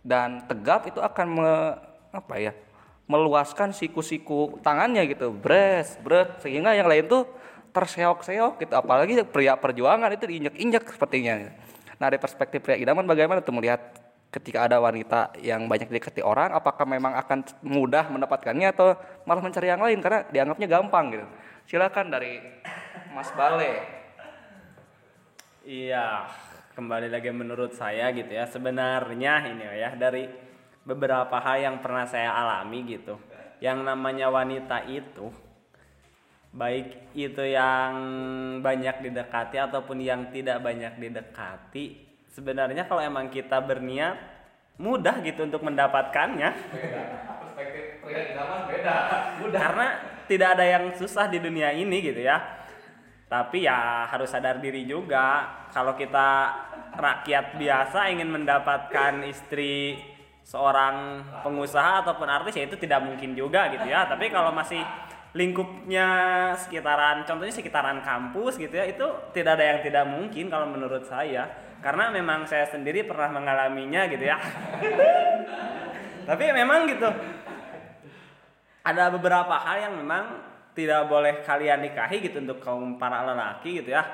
dan 0.05 0.45
tegap 0.47 0.87
itu 0.87 0.99
akan 1.03 1.27
me, 1.27 1.53
apa 2.13 2.35
ya? 2.39 2.53
meluaskan 3.03 3.75
siku-siku 3.75 4.63
tangannya 4.63 5.03
gitu, 5.11 5.35
bres, 5.35 5.99
bret, 5.99 6.39
sehingga 6.39 6.71
yang 6.71 6.87
lain 6.87 7.03
tuh 7.11 7.27
terseok-seok 7.75 8.63
gitu. 8.63 8.73
Apalagi 8.79 9.19
pria 9.27 9.59
perjuangan 9.59 10.07
itu 10.15 10.23
diinjak-injak 10.23 10.87
sepertinya. 10.87 11.51
Nah, 12.03 12.11
dari 12.11 12.19
perspektif 12.19 12.59
pria 12.59 12.75
idaman 12.75 13.07
bagaimana 13.07 13.39
tuh 13.39 13.55
melihat 13.55 13.79
ketika 14.27 14.67
ada 14.67 14.83
wanita 14.83 15.31
yang 15.39 15.71
banyak 15.71 15.87
didekati 15.87 16.19
orang, 16.19 16.51
apakah 16.51 16.83
memang 16.83 17.15
akan 17.15 17.47
mudah 17.63 18.11
mendapatkannya 18.11 18.75
atau 18.75 18.99
malah 19.23 19.39
mencari 19.39 19.71
yang 19.71 19.79
lain 19.79 20.03
karena 20.03 20.27
dianggapnya 20.27 20.67
gampang 20.67 21.15
gitu. 21.15 21.27
Silakan 21.63 22.11
dari 22.11 22.43
Mas 23.15 23.31
Bale. 23.31 23.87
Iya, 25.63 26.27
kembali 26.75 27.07
lagi 27.07 27.31
menurut 27.31 27.71
saya 27.71 28.11
gitu 28.11 28.35
ya. 28.35 28.51
Sebenarnya 28.51 29.47
ini 29.47 29.63
ya 29.63 29.95
dari 29.95 30.27
beberapa 30.83 31.39
hal 31.39 31.63
yang 31.63 31.79
pernah 31.79 32.03
saya 32.03 32.35
alami 32.35 32.83
gitu. 32.83 33.15
Yang 33.63 33.79
namanya 33.79 34.27
wanita 34.27 34.91
itu 34.91 35.31
baik 36.53 37.17
itu 37.17 37.43
yang 37.49 37.93
banyak 38.61 39.01
didekati 39.09 39.57
ataupun 39.57 39.97
yang 39.97 40.29
tidak 40.29 40.61
banyak 40.61 40.93
didekati. 41.01 41.85
Sebenarnya 42.29 42.85
kalau 42.85 43.01
emang 43.01 43.33
kita 43.33 43.57
berniat 43.61 44.17
mudah 44.77 45.21
gitu 45.25 45.45
untuk 45.49 45.65
mendapatkannya. 45.65 46.49
Perspektif 47.41 47.85
pria 48.05 48.33
idaman 48.33 48.69
beda. 48.69 48.95
Karena 49.49 49.87
tidak 50.29 50.49
ada 50.57 50.65
yang 50.65 50.93
susah 50.97 51.25
di 51.29 51.41
dunia 51.41 51.73
ini 51.73 51.97
gitu 52.01 52.21
ya. 52.21 52.37
Tapi 53.29 53.65
ya 53.65 54.05
harus 54.05 54.29
sadar 54.29 54.61
diri 54.61 54.85
juga 54.85 55.49
kalau 55.73 55.97
kita 55.97 56.53
rakyat 56.93 57.57
biasa 57.57 58.13
ingin 58.13 58.29
mendapatkan 58.29 59.25
istri 59.25 59.97
seorang 60.45 61.25
pengusaha 61.41 62.05
ataupun 62.05 62.29
artis 62.29 62.53
ya 62.53 62.69
itu 62.69 62.77
tidak 62.77 63.01
mungkin 63.01 63.33
juga 63.33 63.73
gitu 63.73 63.89
ya. 63.89 64.05
Tapi 64.05 64.29
kalau 64.29 64.53
masih 64.53 64.85
lingkupnya 65.33 66.07
sekitaran 66.53 67.25
contohnya 67.25 67.49
sekitaran 67.49 68.05
kampus 68.05 68.61
gitu 68.61 68.77
ya 68.77 68.85
itu 68.85 69.05
tidak 69.33 69.57
ada 69.57 69.65
yang 69.65 69.79
tidak 69.81 70.05
mungkin 70.05 70.45
kalau 70.47 70.69
menurut 70.69 71.03
saya. 71.05 71.49
Karena 71.83 72.07
memang 72.15 72.47
saya 72.47 72.63
sendiri 72.63 73.03
pernah 73.03 73.27
mengalaminya 73.27 74.07
gitu 74.07 74.23
ya. 74.23 74.39
Tapi 76.29 76.43
memang 76.55 76.87
gitu. 76.87 77.11
Ada 78.87 79.11
beberapa 79.11 79.59
hal 79.59 79.91
yang 79.91 79.93
memang 79.99 80.39
tidak 80.71 81.11
boleh 81.11 81.43
kalian 81.43 81.83
nikahi 81.83 82.23
gitu 82.23 82.39
untuk 82.39 82.63
kaum 82.63 82.95
para 82.95 83.27
lelaki 83.27 83.83
gitu 83.83 83.91
ya. 83.91 84.05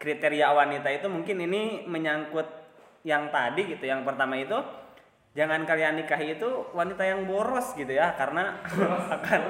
Kriteria 0.00 0.56
wanita 0.56 0.88
itu 0.88 1.04
mungkin 1.10 1.36
ini 1.44 1.84
menyangkut 1.84 2.48
yang 3.04 3.28
tadi 3.28 3.76
gitu. 3.76 3.84
Yang 3.84 4.08
pertama 4.08 4.40
itu 4.40 4.56
jangan 5.38 5.62
kalian 5.62 6.02
nikahi 6.02 6.34
itu 6.34 6.66
wanita 6.74 6.98
yang 7.06 7.22
boros 7.22 7.70
gitu 7.78 7.94
ya 7.94 8.10
karena 8.18 8.58
akan 9.22 9.40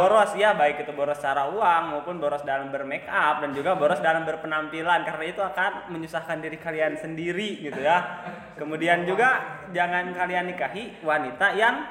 boros 0.00 0.32
ya 0.32 0.56
baik 0.56 0.88
itu 0.88 0.96
boros 0.96 1.20
secara 1.20 1.52
uang 1.52 1.92
maupun 1.92 2.16
boros 2.16 2.40
dalam 2.40 2.72
bermake 2.72 3.04
up 3.04 3.44
dan 3.44 3.52
juga 3.52 3.76
boros 3.76 4.00
dalam 4.00 4.24
berpenampilan 4.24 5.04
karena 5.04 5.24
itu 5.28 5.44
akan 5.44 5.92
menyusahkan 5.92 6.40
diri 6.40 6.56
kalian 6.56 6.96
sendiri 6.96 7.60
gitu 7.60 7.84
ya. 7.84 8.00
Kemudian 8.60 9.04
juga 9.04 9.60
jangan 9.76 10.16
kalian 10.16 10.56
nikahi 10.56 11.04
wanita 11.04 11.52
yang 11.52 11.84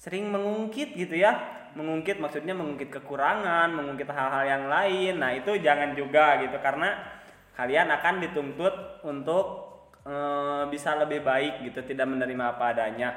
sering 0.00 0.32
mengungkit 0.32 0.96
gitu 0.96 1.20
ya. 1.20 1.60
Mengungkit 1.76 2.24
maksudnya 2.24 2.56
mengungkit 2.56 2.88
kekurangan 2.88 3.68
mengungkit 3.68 4.08
hal-hal 4.08 4.48
yang 4.48 4.64
lain. 4.64 5.20
Nah 5.20 5.36
itu 5.36 5.60
jangan 5.60 5.92
juga 5.92 6.40
gitu 6.40 6.56
karena 6.64 6.96
kalian 7.52 7.92
akan 7.92 8.24
dituntut 8.24 9.04
untuk 9.04 9.69
eh, 10.06 10.62
bisa 10.70 10.96
lebih 11.00 11.24
baik 11.24 11.64
gitu 11.66 11.80
tidak 11.84 12.06
menerima 12.08 12.56
apa 12.56 12.64
adanya 12.72 13.10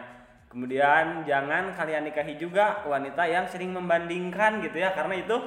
kemudian 0.50 1.26
jangan 1.26 1.74
kalian 1.74 2.06
nikahi 2.08 2.38
juga 2.38 2.86
wanita 2.86 3.26
yang 3.26 3.46
sering 3.50 3.74
membandingkan 3.74 4.62
gitu 4.62 4.78
ya 4.78 4.94
karena 4.94 5.18
itu 5.18 5.38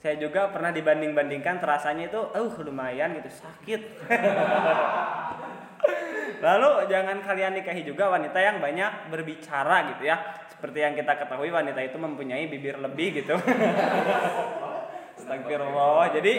saya 0.00 0.16
juga 0.16 0.48
pernah 0.48 0.72
dibanding-bandingkan 0.72 1.60
terasanya 1.60 2.08
itu 2.08 2.20
uh 2.20 2.54
lumayan 2.64 3.16
gitu 3.20 3.28
sakit 3.28 3.80
Lalu 6.40 6.88
jangan 6.88 7.20
kalian 7.20 7.52
nikahi 7.52 7.84
juga 7.84 8.08
wanita 8.08 8.40
yang 8.40 8.64
banyak 8.64 9.12
berbicara 9.12 9.92
gitu 9.94 10.08
ya. 10.08 10.16
Seperti 10.48 10.80
yang 10.80 10.96
kita 10.96 11.20
ketahui 11.20 11.52
wanita 11.52 11.80
itu 11.84 12.00
mempunyai 12.00 12.48
bibir 12.48 12.80
lebih 12.80 13.20
gitu. 13.20 13.36
Astagfirullah. 15.20 16.16
Jadi 16.16 16.34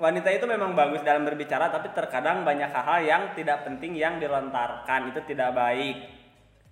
wanita 0.00 0.32
itu 0.32 0.48
memang 0.48 0.72
bagus 0.72 1.04
dalam 1.04 1.28
berbicara 1.28 1.68
tapi 1.68 1.92
terkadang 1.92 2.42
banyak 2.42 2.72
hal-hal 2.72 3.00
yang 3.04 3.22
tidak 3.36 3.68
penting 3.68 3.92
yang 3.92 4.16
dilontarkan 4.16 5.12
itu 5.12 5.20
tidak 5.28 5.52
baik. 5.52 5.96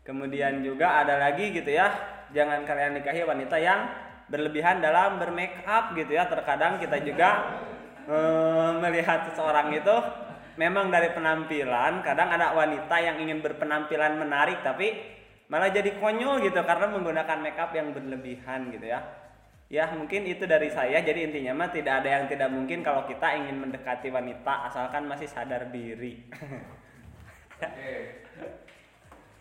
Kemudian 0.03 0.65
juga 0.65 1.05
ada 1.05 1.21
lagi 1.21 1.53
gitu 1.53 1.69
ya, 1.69 1.93
jangan 2.33 2.65
kalian 2.65 2.97
nikahi 2.97 3.29
wanita 3.29 3.61
yang 3.61 3.85
berlebihan 4.33 4.81
dalam 4.81 5.21
bermake 5.21 5.61
up 5.69 5.93
gitu 5.93 6.17
ya. 6.17 6.25
Terkadang 6.25 6.81
kita 6.81 6.97
juga 7.05 7.61
eh, 8.09 8.71
melihat 8.81 9.29
seseorang 9.29 9.69
itu 9.77 9.97
memang 10.57 10.89
dari 10.89 11.13
penampilan, 11.13 12.01
kadang 12.01 12.33
ada 12.33 12.57
wanita 12.57 12.97
yang 12.99 13.21
ingin 13.21 13.45
berpenampilan 13.45 14.17
menarik 14.17 14.65
tapi 14.65 14.97
malah 15.49 15.69
jadi 15.73 15.97
konyol 16.01 16.45
gitu 16.45 16.61
karena 16.65 16.89
menggunakan 16.93 17.39
make 17.41 17.61
up 17.61 17.73
yang 17.77 17.93
berlebihan 17.93 18.73
gitu 18.73 18.89
ya. 18.89 19.01
Ya 19.69 19.85
mungkin 19.93 20.25
itu 20.25 20.49
dari 20.49 20.73
saya 20.73 21.05
jadi 21.05 21.29
intinya 21.29 21.53
mah 21.53 21.69
tidak 21.69 22.01
ada 22.01 22.09
yang 22.09 22.25
tidak 22.25 22.49
mungkin 22.49 22.81
kalau 22.81 23.05
kita 23.05 23.37
ingin 23.37 23.61
mendekati 23.61 24.09
wanita 24.09 24.65
asalkan 24.73 25.05
masih 25.05 25.29
sadar 25.29 25.69
diri. 25.69 26.25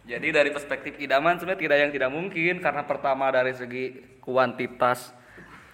Jadi 0.08 0.28
dari 0.32 0.52
perspektif 0.52 1.00
idaman 1.00 1.36
sebenarnya 1.36 1.64
tidak 1.64 1.78
yang 1.84 1.92
tidak 1.92 2.12
mungkin 2.12 2.64
karena 2.64 2.84
pertama 2.88 3.28
dari 3.28 3.52
segi 3.52 4.20
kuantitas 4.24 5.12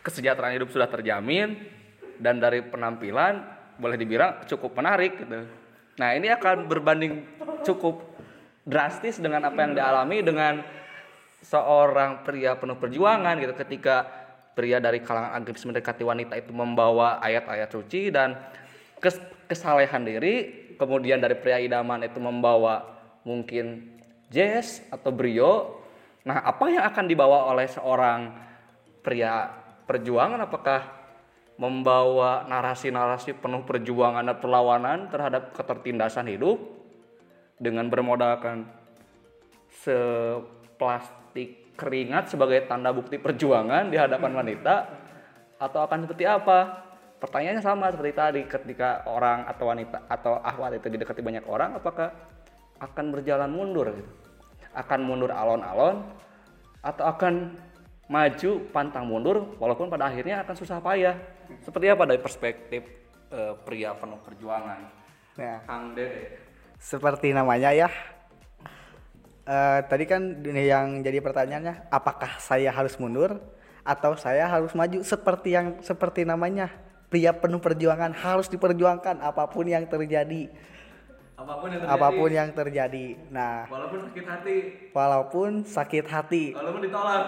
kesejahteraan 0.01 0.57
hidup 0.57 0.73
sudah 0.73 0.89
terjamin 0.89 1.53
dan 2.17 2.41
dari 2.41 2.65
penampilan 2.65 3.45
boleh 3.77 3.97
dibilang 3.97 4.41
cukup 4.49 4.73
menarik 4.77 5.17
gitu. 5.21 5.49
Nah, 6.01 6.09
ini 6.17 6.33
akan 6.33 6.65
berbanding 6.65 7.25
cukup 7.61 8.01
drastis 8.65 9.21
dengan 9.21 9.45
apa 9.45 9.59
yang 9.61 9.73
dialami 9.77 10.25
dengan 10.25 10.65
seorang 11.45 12.25
pria 12.25 12.57
penuh 12.57 12.79
perjuangan 12.79 13.37
gitu 13.37 13.53
ketika 13.53 14.22
pria 14.53 14.77
dari 14.77 15.01
kalangan 15.01 15.41
agraris 15.41 15.65
mendekati 15.65 16.05
wanita 16.05 16.37
itu 16.37 16.53
membawa 16.53 17.17
ayat-ayat 17.21 17.69
suci 17.69 18.13
dan 18.13 18.37
kes 19.01 19.19
kesalehan 19.49 20.05
diri. 20.05 20.63
Kemudian 20.73 21.21
dari 21.21 21.37
pria 21.37 21.61
idaman 21.61 22.01
itu 22.01 22.17
membawa 22.17 22.81
mungkin 23.21 23.93
jazz 24.33 24.81
atau 24.89 25.13
brio. 25.13 25.83
Nah 26.25 26.41
apa 26.41 26.65
yang 26.71 26.85
akan 26.87 27.05
dibawa 27.05 27.53
oleh 27.53 27.69
seorang 27.69 28.33
pria 29.05 29.53
perjuangan? 29.85 30.41
Apakah 30.41 30.81
membawa 31.61 32.49
narasi-narasi 32.49 33.37
penuh 33.37 33.61
perjuangan 33.61 34.25
dan 34.25 34.37
perlawanan 34.41 35.13
terhadap 35.13 35.53
ketertindasan 35.53 36.25
hidup 36.25 36.57
dengan 37.61 37.85
bermodalkan 37.93 38.65
seplastik 39.69 41.62
keringat 41.73 42.29
sebagai 42.29 42.65
tanda 42.69 42.93
bukti 42.93 43.17
perjuangan 43.17 43.89
di 43.89 43.97
hadapan 43.97 44.31
wanita 44.33 44.75
atau 45.57 45.79
akan 45.85 46.05
seperti 46.05 46.25
apa? 46.29 46.85
Pertanyaannya 47.17 47.63
sama 47.63 47.87
seperti 47.87 48.13
tadi 48.13 48.41
ketika 48.43 49.07
orang 49.07 49.47
atau 49.47 49.71
wanita 49.71 50.11
atau 50.11 50.43
ahwat 50.43 50.75
itu 50.75 50.91
didekati 50.91 51.23
banyak 51.23 51.47
orang 51.47 51.79
apakah 51.79 52.11
akan 52.83 53.05
berjalan 53.15 53.47
mundur 53.47 53.95
gitu? 53.95 54.11
Akan 54.75 55.07
mundur 55.07 55.31
alon-alon 55.31 56.03
atau 56.83 57.05
akan 57.07 57.55
maju 58.11 58.51
pantang 58.75 59.07
mundur 59.07 59.55
walaupun 59.55 59.87
pada 59.87 60.11
akhirnya 60.11 60.43
akan 60.43 60.55
susah 60.59 60.83
payah. 60.83 61.15
Seperti 61.63 61.87
apa 61.87 62.03
dari 62.03 62.19
perspektif 62.19 62.83
eh, 63.31 63.53
pria 63.63 63.95
penuh 63.95 64.19
perjuangan? 64.19 64.79
Nah, 65.39 65.57
Kang 65.65 65.97
Dede. 65.97 66.37
seperti 66.77 67.31
namanya 67.31 67.71
ya. 67.71 67.87
Eh, 69.43 69.79
tadi 69.91 70.07
kan 70.07 70.23
yang 70.45 71.03
jadi 71.03 71.19
pertanyaannya, 71.19 71.91
apakah 71.91 72.39
saya 72.39 72.71
harus 72.71 72.95
mundur 72.95 73.43
atau 73.83 74.15
saya 74.15 74.47
harus 74.47 74.71
maju 74.71 75.03
seperti 75.03 75.51
yang 75.51 75.83
seperti 75.83 76.23
namanya 76.23 76.71
pria 77.11 77.35
penuh 77.35 77.59
perjuangan 77.59 78.15
harus 78.15 78.47
diperjuangkan 78.47 79.19
apa 79.19 79.43
pun 79.45 79.67
yang 79.67 79.83
terjadi, 79.83 80.47
Apa 81.35 81.59
pun 81.59 81.67
yang 81.67 81.83
terjadi. 81.83 81.91
apa 81.91 82.07
pun 82.09 82.29
yang 82.31 82.49
terjadi. 82.49 83.05
Nah, 83.27 83.67
Walaupun 83.67 83.99
sakit 84.07 84.25
hati, 84.25 84.57
walaupun 84.95 85.49
sakit 85.67 86.05
hati, 86.07 86.43
walaupun 86.55 86.81
ditolak. 86.81 87.23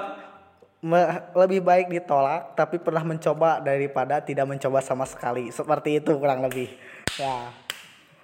me- 0.80 1.12
lebih 1.36 1.62
baik 1.62 1.88
ditolak 1.92 2.56
tapi 2.56 2.80
pernah 2.80 3.04
mencoba 3.04 3.60
daripada 3.60 4.24
tidak 4.24 4.48
mencoba 4.48 4.80
sama 4.80 5.04
sekali. 5.04 5.52
Seperti 5.52 6.00
itu 6.00 6.16
kurang 6.16 6.40
lebih. 6.40 6.72
Ya. 7.20 7.52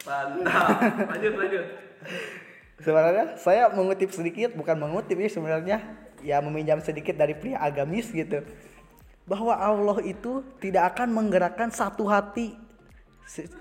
Mantap. 0.08 0.80
lanjut, 1.12 1.34
lanjut. 1.36 1.66
Sebenarnya 2.82 3.38
saya 3.38 3.70
mengutip 3.70 4.10
sedikit, 4.12 4.58
bukan 4.58 4.76
mengutip 4.78 5.15
ya 5.15 5.30
sebenarnya, 5.30 5.78
ya 6.26 6.41
meminjam 6.41 6.82
sedikit 6.82 7.13
dari 7.13 7.38
pria 7.38 7.62
agamis 7.62 8.10
gitu. 8.10 8.41
Bahwa 9.30 9.54
Allah 9.54 10.02
itu 10.04 10.41
tidak 10.58 10.98
akan 10.98 11.13
menggerakkan 11.13 11.70
satu 11.70 12.10
hati 12.10 12.58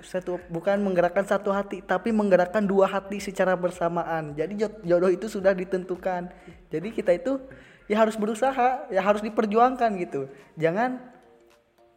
satu 0.02 0.42
bukan 0.50 0.82
menggerakkan 0.82 1.22
satu 1.22 1.54
hati 1.54 1.78
tapi 1.84 2.10
menggerakkan 2.10 2.64
dua 2.64 2.90
hati 2.90 3.22
secara 3.22 3.54
bersamaan. 3.54 4.34
Jadi 4.34 4.58
jo- 4.58 4.80
jodoh 4.82 5.12
itu 5.12 5.30
sudah 5.30 5.54
ditentukan. 5.54 6.32
Jadi 6.72 6.88
kita 6.90 7.14
itu 7.14 7.38
ya 7.86 8.02
harus 8.02 8.18
berusaha, 8.18 8.90
ya 8.90 9.00
harus 9.04 9.22
diperjuangkan 9.22 9.90
gitu. 10.02 10.26
Jangan 10.58 10.98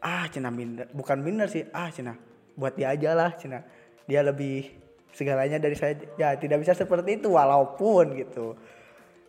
ah 0.04 0.28
cina 0.30 0.54
minder, 0.54 0.92
bukan 0.94 1.18
minder 1.24 1.50
sih, 1.50 1.66
ah 1.74 1.90
cina 1.90 2.20
buat 2.54 2.78
dia 2.78 2.94
aja 2.94 3.18
lah 3.18 3.34
cina. 3.34 3.66
Dia 4.06 4.22
lebih 4.22 4.83
segalanya 5.14 5.62
dari 5.62 5.78
saya. 5.78 5.96
Ya 6.20 6.36
tidak 6.36 6.66
bisa 6.66 6.74
seperti 6.74 7.22
itu 7.22 7.32
walaupun 7.32 8.18
gitu. 8.18 8.58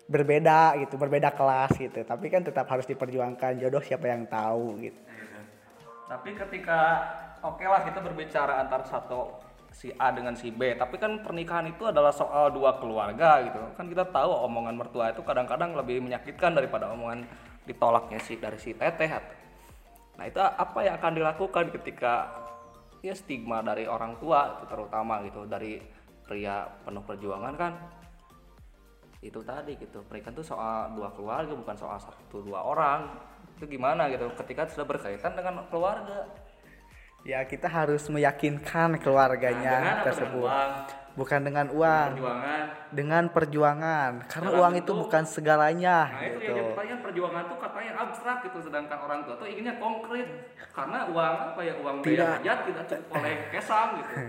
Berbeda 0.05 0.77
gitu 0.85 0.99
berbeda 0.99 1.33
kelas 1.33 1.77
gitu. 1.77 2.03
Tapi 2.03 2.27
kan 2.33 2.43
tetap 2.43 2.67
harus 2.69 2.89
diperjuangkan 2.89 3.61
jodoh 3.61 3.85
siapa 3.85 4.09
yang 4.09 4.27
tahu 4.27 4.81
gitu. 4.83 5.01
Tapi 6.05 6.31
ketika 6.37 6.81
oke 7.41 7.65
lah 7.65 7.85
kita 7.85 8.01
berbicara 8.05 8.61
antar 8.61 8.85
satu 8.85 9.41
si 9.75 9.91
A 9.99 10.15
dengan 10.15 10.39
si 10.39 10.55
B, 10.55 10.79
tapi 10.79 11.01
kan 11.03 11.19
pernikahan 11.25 11.67
itu 11.67 11.83
adalah 11.89 12.15
soal 12.15 12.55
dua 12.55 12.79
keluarga 12.79 13.43
gitu. 13.43 13.59
Kan 13.75 13.91
kita 13.91 14.07
tahu 14.07 14.31
omongan 14.47 14.79
mertua 14.79 15.11
itu 15.11 15.25
kadang-kadang 15.27 15.75
lebih 15.75 15.99
menyakitkan 16.05 16.55
daripada 16.55 16.93
omongan 16.95 17.27
ditolaknya 17.67 18.21
si 18.21 18.39
dari 18.39 18.61
si 18.61 18.77
teteh. 18.77 19.11
Nah, 20.15 20.25
itu 20.31 20.39
apa 20.39 20.79
yang 20.87 20.95
akan 20.95 21.13
dilakukan 21.19 21.65
ketika 21.75 22.44
ya 23.05 23.13
stigma 23.13 23.61
dari 23.61 23.85
orang 23.85 24.17
tua 24.17 24.57
itu 24.57 24.65
terutama 24.65 25.21
gitu 25.29 25.45
dari 25.45 25.77
pria 26.25 26.65
penuh 26.89 27.05
perjuangan 27.05 27.53
kan 27.53 27.73
itu 29.25 29.41
tadi 29.41 29.73
gitu. 29.81 30.05
Pernikahan 30.05 30.37
itu 30.37 30.45
soal 30.45 30.93
dua 30.93 31.09
keluarga 31.17 31.57
bukan 31.57 31.77
soal 31.81 31.97
satu 31.97 32.45
dua 32.45 32.61
orang. 32.61 33.09
Itu 33.57 33.65
gimana 33.65 34.13
gitu? 34.13 34.29
Ketika 34.37 34.69
sudah 34.69 34.85
berkaitan 34.85 35.33
dengan 35.33 35.65
keluarga. 35.73 36.29
Ya 37.25 37.41
kita 37.49 37.73
harus 37.73 38.05
meyakinkan 38.13 39.01
keluarganya 39.01 40.05
Nah, 40.05 40.13
dengan 40.13 40.85
apa? 41.15 41.39
Dengan 41.41 41.41
uang, 41.41 41.41
bukan 41.41 41.41
dengan 41.41 41.67
uang 41.71 42.07
perjuangan. 42.11 42.65
Dengan 42.91 43.25
perjuangan. 43.31 44.13
Karena 44.27 44.49
Dalam 44.51 44.61
uang 44.61 44.73
itu 44.75 44.83
bentuk- 44.85 45.01
bukan 45.07 45.23
segalanya 45.25 45.97
nah 46.05 46.21
itu 46.21 46.27
gitu. 46.27 46.43
yang 46.43 46.51
jadi 46.51 46.63
pertanyaan. 46.69 47.01
Perjuangan 47.05 47.43
tuh 47.47 47.59
katanya 47.61 47.93
abstrak 47.97 48.39
gitu 48.43 48.59
sedangkan 48.61 48.99
orang 48.99 49.21
tua 49.23 49.35
tuh 49.37 49.47
inginnya 49.47 49.75
konkret. 49.79 50.29
Karena 50.71 50.99
uang 51.07 51.35
apa 51.55 51.61
ya? 51.63 51.75
Uang 51.79 51.97
Tidak. 52.03 52.33
hajat 52.43 52.59
tidak 52.67 52.85
cukup 52.91 53.09
oleh 53.15 53.35
kesam 53.49 53.87
gitu. 54.03 54.13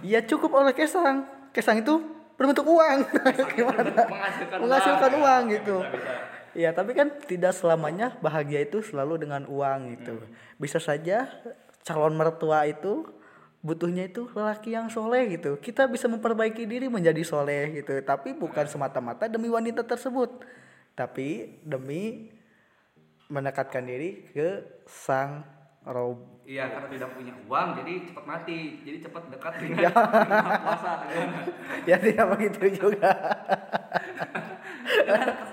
Ya 0.00 0.24
cukup 0.24 0.50
oleh 0.56 0.72
kesang. 0.72 1.16
Kesang 1.52 1.76
itu 1.76 2.00
berbentuk 2.34 2.64
uang. 2.64 3.04
Gimana? 3.52 3.92
menghasilkan, 4.08 4.56
menghasilkan 4.62 5.10
ya. 5.12 5.18
uang 5.20 5.42
gitu. 5.52 5.76
Bisa, 5.82 5.92
bisa. 5.92 6.12
Iya, 6.52 6.70
tapi 6.72 6.92
kan 6.92 7.08
tidak 7.24 7.52
selamanya 7.52 8.12
bahagia 8.20 8.60
itu 8.60 8.80
selalu 8.80 9.20
dengan 9.20 9.44
uang 9.44 9.92
gitu. 9.92 10.20
Bisa 10.56 10.76
saja 10.76 11.28
calon 11.80 12.12
mertua 12.12 12.64
itu 12.64 13.04
butuhnya 13.62 14.10
itu 14.10 14.26
lelaki 14.34 14.74
yang 14.74 14.90
soleh 14.90 15.38
gitu. 15.38 15.56
Kita 15.62 15.86
bisa 15.86 16.10
memperbaiki 16.10 16.66
diri 16.66 16.90
menjadi 16.90 17.22
soleh 17.22 17.80
gitu. 17.80 17.94
Tapi 18.02 18.34
bukan 18.34 18.66
semata-mata 18.66 19.30
demi 19.30 19.46
wanita 19.46 19.86
tersebut, 19.86 20.42
tapi 20.98 21.62
demi 21.62 22.28
mendekatkan 23.30 23.86
diri 23.86 24.26
ke 24.34 24.82
sang 24.84 25.46
rob. 25.86 26.42
Iya 26.42 26.74
karena 26.74 26.90
tidak 26.90 27.10
punya 27.14 27.34
uang 27.46 27.68
jadi 27.78 27.92
cepat 28.10 28.24
mati 28.26 28.82
jadi 28.82 28.98
cepat 29.06 29.22
dekat 29.30 29.52
dengan, 29.62 29.78
dengan 30.26 30.62
puasa 30.62 30.90
ya 31.86 31.96
tidak 32.02 32.26
begitu 32.34 32.82
juga. 32.82 33.10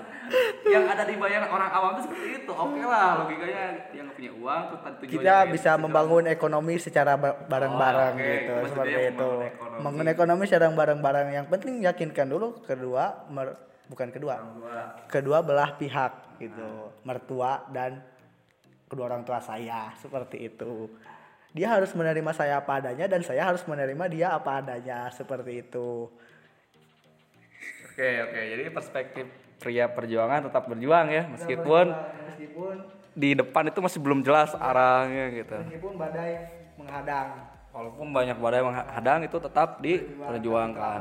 yang 0.70 0.86
ada 0.86 1.02
di 1.02 1.14
bayangan 1.14 1.50
orang 1.50 1.70
awam 1.70 1.90
itu 1.92 2.02
seperti 2.06 2.28
itu. 2.38 2.52
Oke 2.52 2.80
lah 2.80 3.08
logikanya 3.20 3.62
yang 3.90 4.08
punya 4.08 4.32
uang 4.32 4.60
tuh 4.66 4.78
tujuannya 4.80 5.10
kita 5.10 5.36
bisa 5.48 5.70
membangun 5.74 6.24
ekonomi 6.26 6.74
secara 6.76 7.12
ba- 7.14 7.38
bareng-bareng 7.42 8.14
Oh, 8.14 8.18
oke. 8.18 8.30
gitu 8.30 8.52
Maksudnya 8.52 8.70
seperti 8.70 8.90
membangun 8.90 9.10
itu. 9.10 9.28
ekonomi. 9.50 9.76
membangun 9.76 10.06
ekonomi 10.08 10.42
secara 10.44 10.66
bareng-bareng. 10.70 11.26
Yang 11.32 11.46
penting 11.48 11.74
yakinkan 11.82 12.26
dulu 12.26 12.48
kedua 12.62 13.04
mer- 13.26 13.58
bukan 13.86 14.08
kedua. 14.08 14.34
Kedua 15.06 15.38
belah 15.40 15.70
pihak 15.74 16.12
gitu. 16.38 16.68
Mertua 17.02 17.66
dan 17.68 17.98
kedua 18.86 19.04
orang 19.06 19.22
tua 19.22 19.38
saya 19.38 19.90
seperti 19.96 20.46
itu. 20.46 20.86
Dia 21.50 21.66
harus 21.68 21.90
menerima 21.90 22.30
saya 22.30 22.58
apa 22.58 22.78
adanya 22.78 23.04
dan 23.04 23.20
saya 23.20 23.42
harus 23.44 23.62
menerima 23.64 24.04
dia 24.06 24.30
apa 24.30 24.62
adanya 24.62 25.10
seperti 25.10 25.60
itu. 25.60 26.06
Oke 27.90 28.08
oke, 28.22 28.40
jadi 28.40 28.62
perspektif 28.70 29.26
pria 29.60 29.86
perjuangan 29.92 30.48
tetap 30.48 30.64
berjuang 30.66 31.06
ya, 31.12 31.28
meskipun 31.28 31.92
meskipun 32.32 32.74
di 33.12 33.36
depan 33.36 33.68
itu 33.68 33.78
masih 33.84 34.00
belum 34.00 34.24
jelas 34.24 34.56
arahnya 34.56 35.28
gitu. 35.36 35.56
meskipun 35.60 36.00
badai 36.00 36.48
menghadang 36.80 37.50
Walaupun 37.70 38.10
banyak 38.10 38.34
badai 38.42 38.66
menghadang 38.66 39.22
itu 39.22 39.38
tetap 39.38 39.78
diperjuangkan. 39.78 41.00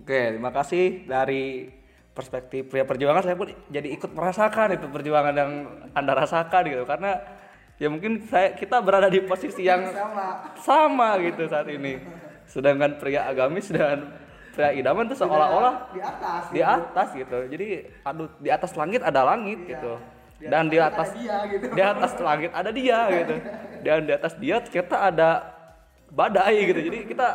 Oke, 0.00 0.32
terima 0.32 0.48
kasih 0.48 1.04
dari 1.04 1.68
perspektif 2.16 2.72
pria 2.72 2.88
perjuangan 2.88 3.20
saya 3.20 3.36
pun 3.36 3.52
jadi 3.68 3.90
ikut 3.92 4.16
merasakan 4.16 4.80
itu 4.80 4.86
perjuangan 4.88 5.34
yang 5.34 5.52
Anda 5.92 6.14
rasakan 6.14 6.62
gitu 6.70 6.86
karena 6.86 7.18
ya 7.74 7.90
mungkin 7.90 8.22
saya 8.30 8.54
kita 8.54 8.78
berada 8.78 9.10
di 9.10 9.18
posisi 9.26 9.66
yang 9.66 9.90
sama 9.92 10.56
sama 10.56 11.08
gitu 11.20 11.44
saat 11.52 11.68
ini. 11.68 12.00
Sedangkan 12.48 12.96
pria 12.96 13.28
agamis 13.28 13.68
dan 13.68 14.08
pria 14.54 14.70
idaman 14.70 15.10
itu 15.10 15.18
seolah-olah 15.18 15.74
di 15.90 16.00
atas 16.00 16.42
di 16.54 16.60
atas 16.62 17.08
gitu. 17.12 17.38
Jadi 17.50 17.68
aduh 18.06 18.30
di 18.38 18.50
atas 18.54 18.72
langit 18.78 19.02
ada 19.02 19.20
langit 19.26 19.66
gitu. 19.66 19.98
Dan 20.44 20.70
di 20.70 20.78
atas 20.78 21.14
dia 21.14 21.46
gitu 21.50 21.66
di 21.72 21.82
atas 21.82 22.12
langit 22.22 22.50
ada 22.54 22.70
dia 22.70 22.98
gitu. 23.18 23.34
Dan 23.82 24.06
di 24.06 24.12
atas 24.14 24.32
dia 24.38 24.56
kita 24.62 25.10
ada 25.10 25.54
badai 26.14 26.70
gitu. 26.70 26.80
Jadi 26.80 26.98
kita 27.10 27.28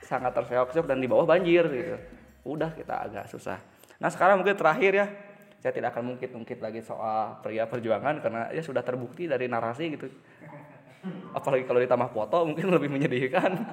sangat 0.00 0.32
terseok-seok 0.36 0.88
dan 0.88 0.98
di 1.00 1.08
bawah 1.08 1.28
banjir 1.28 1.64
gitu. 1.68 1.96
Udah 2.44 2.72
kita 2.72 3.08
agak 3.08 3.24
susah. 3.28 3.60
Nah, 4.00 4.12
sekarang 4.12 4.40
mungkin 4.40 4.56
terakhir 4.56 4.92
ya. 4.92 5.06
Saya 5.64 5.72
tidak 5.72 5.96
akan 5.96 6.12
mungkin-mungkin 6.12 6.60
lagi 6.60 6.84
soal 6.84 7.40
pria 7.40 7.64
perjuangan 7.64 8.20
karena 8.20 8.52
ya 8.52 8.60
sudah 8.60 8.84
terbukti 8.84 9.24
dari 9.24 9.48
narasi 9.48 9.96
gitu. 9.96 10.12
Apalagi 11.32 11.64
kalau 11.64 11.80
ditambah 11.80 12.12
foto 12.12 12.44
mungkin 12.44 12.68
lebih 12.68 12.92
menyedihkan. 12.92 13.64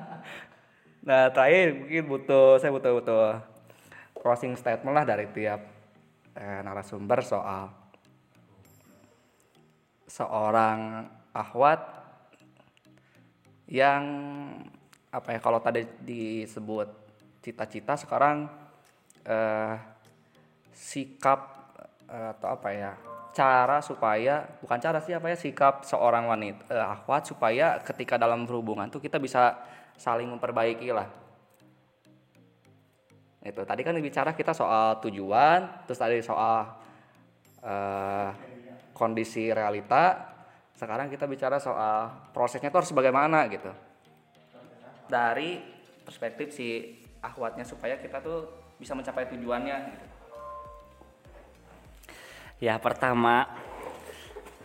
Nah, 1.02 1.34
terakhir 1.34 1.74
mungkin 1.82 2.04
butuh 2.06 2.62
saya 2.62 2.70
butuh 2.70 2.94
butuh 3.02 3.26
closing 4.14 4.54
statement 4.54 4.94
lah 4.94 5.02
dari 5.02 5.26
tiap 5.34 5.58
eh, 6.38 6.62
narasumber 6.62 7.26
soal 7.26 7.74
seorang 10.06 11.10
ahwat 11.34 11.82
yang 13.66 14.04
apa 15.10 15.34
ya 15.34 15.40
kalau 15.42 15.58
tadi 15.58 15.88
disebut 16.06 16.88
cita-cita 17.42 17.98
sekarang 17.98 18.46
eh, 19.26 19.76
sikap 20.70 21.40
eh, 22.06 22.30
atau 22.38 22.48
apa 22.54 22.70
ya 22.78 22.94
cara 23.32 23.80
supaya 23.80 24.44
bukan 24.60 24.78
cara 24.78 25.00
sih 25.00 25.16
apa 25.16 25.32
ya 25.32 25.38
sikap 25.40 25.88
seorang 25.88 26.28
wanita 26.30 26.62
eh, 26.70 26.84
ahwat 26.84 27.32
supaya 27.32 27.80
ketika 27.82 28.20
dalam 28.20 28.46
berhubungan 28.46 28.92
tuh 28.92 29.02
kita 29.02 29.18
bisa 29.18 29.56
saling 30.02 30.26
memperbaiki 30.26 30.90
lah 30.90 31.06
itu 33.42 33.62
tadi 33.66 33.82
kan 33.82 33.98
bicara 33.98 34.34
kita 34.34 34.54
soal 34.54 34.98
tujuan 35.02 35.86
terus 35.86 35.98
tadi 35.98 36.22
soal 36.22 36.66
eh, 37.66 38.30
kondisi 39.02 39.50
realita. 39.50 40.30
Sekarang 40.78 41.10
kita 41.10 41.26
bicara 41.26 41.58
soal 41.58 42.30
prosesnya 42.30 42.70
itu 42.70 42.78
harus 42.78 42.94
bagaimana 42.94 43.50
gitu. 43.50 43.74
Dari 45.10 45.58
perspektif 46.06 46.54
si 46.54 47.02
akhwatnya 47.18 47.66
supaya 47.66 47.98
kita 47.98 48.22
tuh 48.22 48.46
bisa 48.78 48.94
mencapai 48.94 49.26
tujuannya 49.34 49.78
gitu. 49.90 50.06
Ya, 52.62 52.78
pertama 52.78 53.50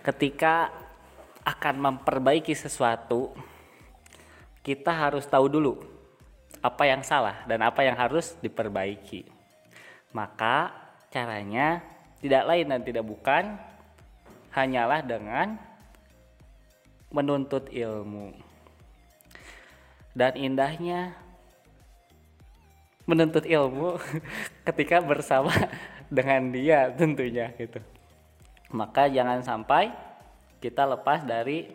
ketika 0.04 0.68
akan 1.48 1.80
memperbaiki 1.80 2.52
sesuatu 2.52 3.32
kita 4.66 4.90
harus 4.90 5.22
tahu 5.30 5.46
dulu 5.46 5.78
apa 6.58 6.90
yang 6.90 7.06
salah 7.06 7.46
dan 7.46 7.62
apa 7.62 7.86
yang 7.86 7.94
harus 7.94 8.34
diperbaiki. 8.42 9.22
Maka 10.10 10.74
caranya 11.14 11.86
tidak 12.18 12.42
lain 12.50 12.66
dan 12.74 12.82
tidak 12.82 13.06
bukan 13.06 13.54
hanyalah 14.50 15.06
dengan 15.06 15.54
menuntut 17.14 17.70
ilmu. 17.70 18.34
Dan 20.16 20.34
indahnya 20.34 21.14
menuntut 23.06 23.46
ilmu 23.46 24.02
ketika 24.66 24.98
bersama 24.98 25.54
dengan 26.10 26.50
dia 26.50 26.90
tentunya 26.90 27.54
gitu. 27.54 27.78
Maka 28.74 29.06
jangan 29.06 29.46
sampai 29.46 29.94
kita 30.58 30.82
lepas 30.82 31.22
dari 31.22 31.70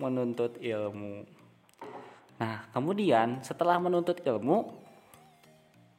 menuntut 0.00 0.56
ilmu. 0.56 1.39
Nah, 2.40 2.64
kemudian 2.72 3.44
setelah 3.44 3.76
menuntut 3.76 4.24
ilmu 4.24 4.72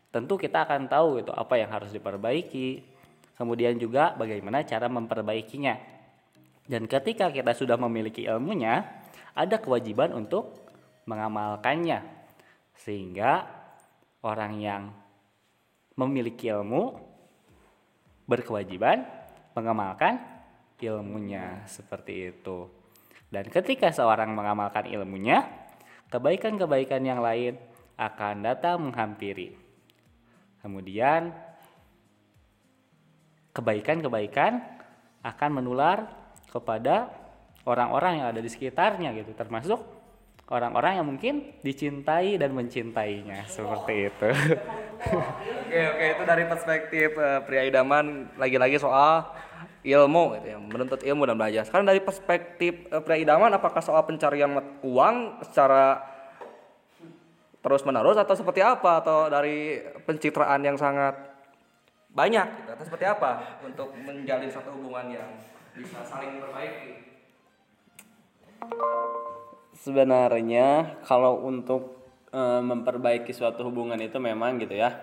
tentu 0.09 0.35
kita 0.35 0.67
akan 0.67 0.89
tahu 0.89 1.21
gitu 1.21 1.31
apa 1.31 1.55
yang 1.61 1.69
harus 1.69 1.93
diperbaiki. 1.93 2.83
Kemudian 3.37 3.77
juga 3.77 4.13
bagaimana 4.17 4.65
cara 4.65 4.89
memperbaikinya. 4.89 5.77
Dan 6.65 6.85
ketika 6.85 7.29
kita 7.29 7.57
sudah 7.57 7.77
memiliki 7.77 8.25
ilmunya, 8.25 8.85
ada 9.33 9.57
kewajiban 9.57 10.13
untuk 10.13 10.53
mengamalkannya. 11.09 12.05
Sehingga 12.77 13.45
orang 14.21 14.53
yang 14.61 14.83
memiliki 15.97 16.49
ilmu 16.53 16.97
berkewajiban 18.29 19.05
mengamalkan 19.57 20.21
ilmunya 20.81 21.65
seperti 21.65 22.33
itu. 22.33 22.69
Dan 23.31 23.47
ketika 23.47 23.89
seorang 23.89 24.33
mengamalkan 24.33 24.85
ilmunya, 24.91 25.60
kebaikan-kebaikan 26.11 27.01
yang 27.01 27.23
lain 27.23 27.55
akan 27.95 28.43
datang 28.43 28.83
menghampiri. 28.83 29.55
Kemudian 30.61 31.31
kebaikan-kebaikan 33.55 34.61
akan 35.23 35.49
menular 35.49 36.05
kepada 36.51 37.09
orang-orang 37.65 38.21
yang 38.21 38.27
ada 38.35 38.41
di 38.43 38.49
sekitarnya 38.51 39.15
gitu, 39.15 39.31
termasuk 39.33 39.79
orang-orang 40.51 40.99
yang 40.99 41.07
mungkin 41.07 41.33
dicintai 41.63 42.35
dan 42.35 42.51
mencintainya 42.51 43.47
seperti 43.47 44.11
itu. 44.11 44.29
Oke 45.71 45.79
oke 45.79 46.05
itu 46.13 46.23
dari 46.27 46.43
perspektif 46.45 47.09
eh, 47.15 47.39
pria 47.47 47.63
idaman 47.65 48.35
lagi-lagi 48.35 48.77
soal 48.77 49.23
ilmu 49.81 50.37
gitu 50.37 50.47
ya 50.53 50.57
menuntut 50.61 51.01
ilmu 51.01 51.25
dan 51.25 51.35
belajar. 51.37 51.65
Sekarang 51.65 51.89
dari 51.89 52.01
perspektif 52.01 52.85
eh, 52.89 53.01
pria 53.01 53.17
idaman 53.17 53.49
apakah 53.53 53.81
soal 53.81 54.05
pencarian 54.05 54.53
uang 54.85 55.41
secara 55.45 56.05
terus 57.61 57.85
menerus 57.85 58.17
atau 58.17 58.33
seperti 58.33 58.61
apa 58.61 59.05
atau 59.05 59.29
dari 59.29 59.77
pencitraan 60.05 60.65
yang 60.65 60.77
sangat 60.81 61.13
banyak 62.09 62.43
gitu, 62.43 62.69
atau 62.73 62.85
seperti 62.85 63.05
apa 63.05 63.61
untuk 63.61 63.93
menjalin 64.01 64.49
satu 64.49 64.73
hubungan 64.73 65.13
yang 65.13 65.29
bisa 65.77 66.01
saling 66.03 66.41
memperbaiki? 66.41 66.91
Sebenarnya 69.77 70.99
kalau 71.05 71.41
untuk 71.41 72.05
eh, 72.29 72.61
memperbaiki 72.61 73.33
suatu 73.33 73.65
hubungan 73.65 73.97
itu 73.97 74.21
memang 74.21 74.61
gitu 74.61 74.77
ya 74.77 74.93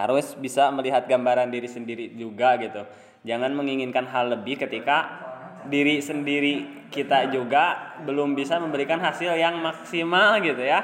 harus 0.00 0.32
bisa 0.36 0.72
melihat 0.72 1.04
gambaran 1.04 1.52
diri 1.52 1.68
sendiri 1.68 2.16
juga 2.16 2.56
gitu. 2.56 2.82
Jangan 3.24 3.52
menginginkan 3.52 4.08
hal 4.08 4.32
lebih 4.32 4.56
ketika 4.56 5.28
diri 5.68 6.00
sendiri 6.00 6.88
kita 6.88 7.28
juga 7.28 7.96
belum 8.02 8.32
bisa 8.32 8.56
memberikan 8.56 8.96
hasil 8.96 9.36
yang 9.36 9.60
maksimal 9.60 10.40
gitu 10.40 10.64
ya. 10.64 10.80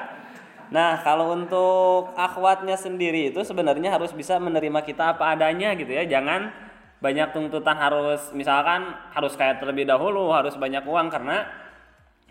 Nah, 0.69 0.99
kalau 1.01 1.33
untuk 1.33 2.13
akhwatnya 2.19 2.75
sendiri 2.75 3.31
itu 3.31 3.41
sebenarnya 3.47 3.95
harus 3.95 4.11
bisa 4.11 4.37
menerima 4.37 4.83
kita 4.83 5.17
apa 5.17 5.33
adanya 5.33 5.73
gitu 5.79 5.95
ya. 5.95 6.05
Jangan 6.05 6.51
banyak 6.99 7.33
tuntutan 7.33 7.77
harus 7.79 8.33
misalkan 8.35 8.93
harus 9.15 9.33
kayak 9.39 9.63
terlebih 9.63 9.87
dahulu, 9.87 10.33
harus 10.35 10.59
banyak 10.59 10.83
uang 10.85 11.09
karena 11.09 11.47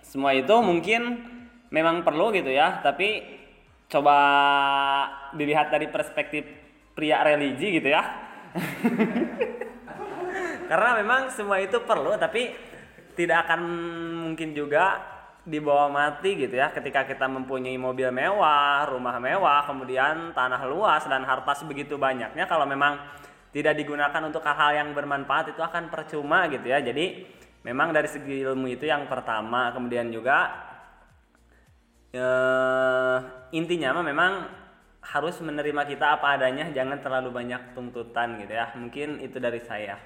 semua 0.03 0.35
itu 0.35 0.53
mungkin 0.61 1.25
memang 1.73 2.05
perlu 2.05 2.29
gitu 2.35 2.51
ya, 2.51 2.83
tapi 2.83 3.23
coba 3.89 4.17
dilihat 5.37 5.69
dari 5.69 5.87
perspektif 5.89 6.64
pria 6.95 7.21
religi 7.21 7.77
gitu 7.77 7.91
ya. 7.91 8.03
Karena 10.71 10.97
memang 10.97 11.29
semua 11.29 11.61
itu 11.61 11.77
perlu 11.83 12.17
tapi 12.17 12.55
tidak 13.13 13.45
akan 13.45 13.61
mungkin 14.31 14.55
juga 14.55 15.13
dibawa 15.45 15.93
mati 15.93 16.41
gitu 16.41 16.57
ya 16.57 16.73
ketika 16.73 17.05
kita 17.05 17.29
mempunyai 17.29 17.77
mobil 17.77 18.09
mewah, 18.09 18.89
rumah 18.89 19.21
mewah, 19.21 19.61
kemudian 19.69 20.33
tanah 20.33 20.65
luas 20.65 21.05
dan 21.05 21.21
harta 21.21 21.53
sebegitu 21.53 22.01
banyaknya 22.01 22.49
kalau 22.49 22.65
memang 22.65 22.97
tidak 23.53 23.77
digunakan 23.77 24.19
untuk 24.25 24.41
hal-hal 24.41 24.83
yang 24.83 24.89
bermanfaat 24.91 25.53
itu 25.53 25.61
akan 25.61 25.93
percuma 25.93 26.49
gitu 26.49 26.65
ya. 26.65 26.81
Jadi 26.81 27.29
memang 27.63 27.93
dari 27.93 28.09
segi 28.09 28.41
ilmu 28.41 28.67
itu 28.67 28.89
yang 28.89 29.05
pertama, 29.05 29.69
kemudian 29.71 30.09
juga 30.09 30.49
eh, 32.11 33.17
intinya 33.53 34.01
memang 34.01 34.64
harus 35.05 35.37
menerima 35.37 35.85
kita 35.85 36.17
apa 36.17 36.33
adanya, 36.33 36.65
jangan 36.73 36.97
terlalu 36.97 37.29
banyak 37.29 37.77
tuntutan 37.77 38.41
gitu 38.41 38.53
ya. 38.57 38.73
Mungkin 38.73 39.21
itu 39.21 39.37
dari 39.37 39.61
saya. 39.61 40.01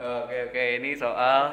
Oke 0.00 0.48
oke 0.48 0.64
ini 0.80 0.96
soal 0.96 1.52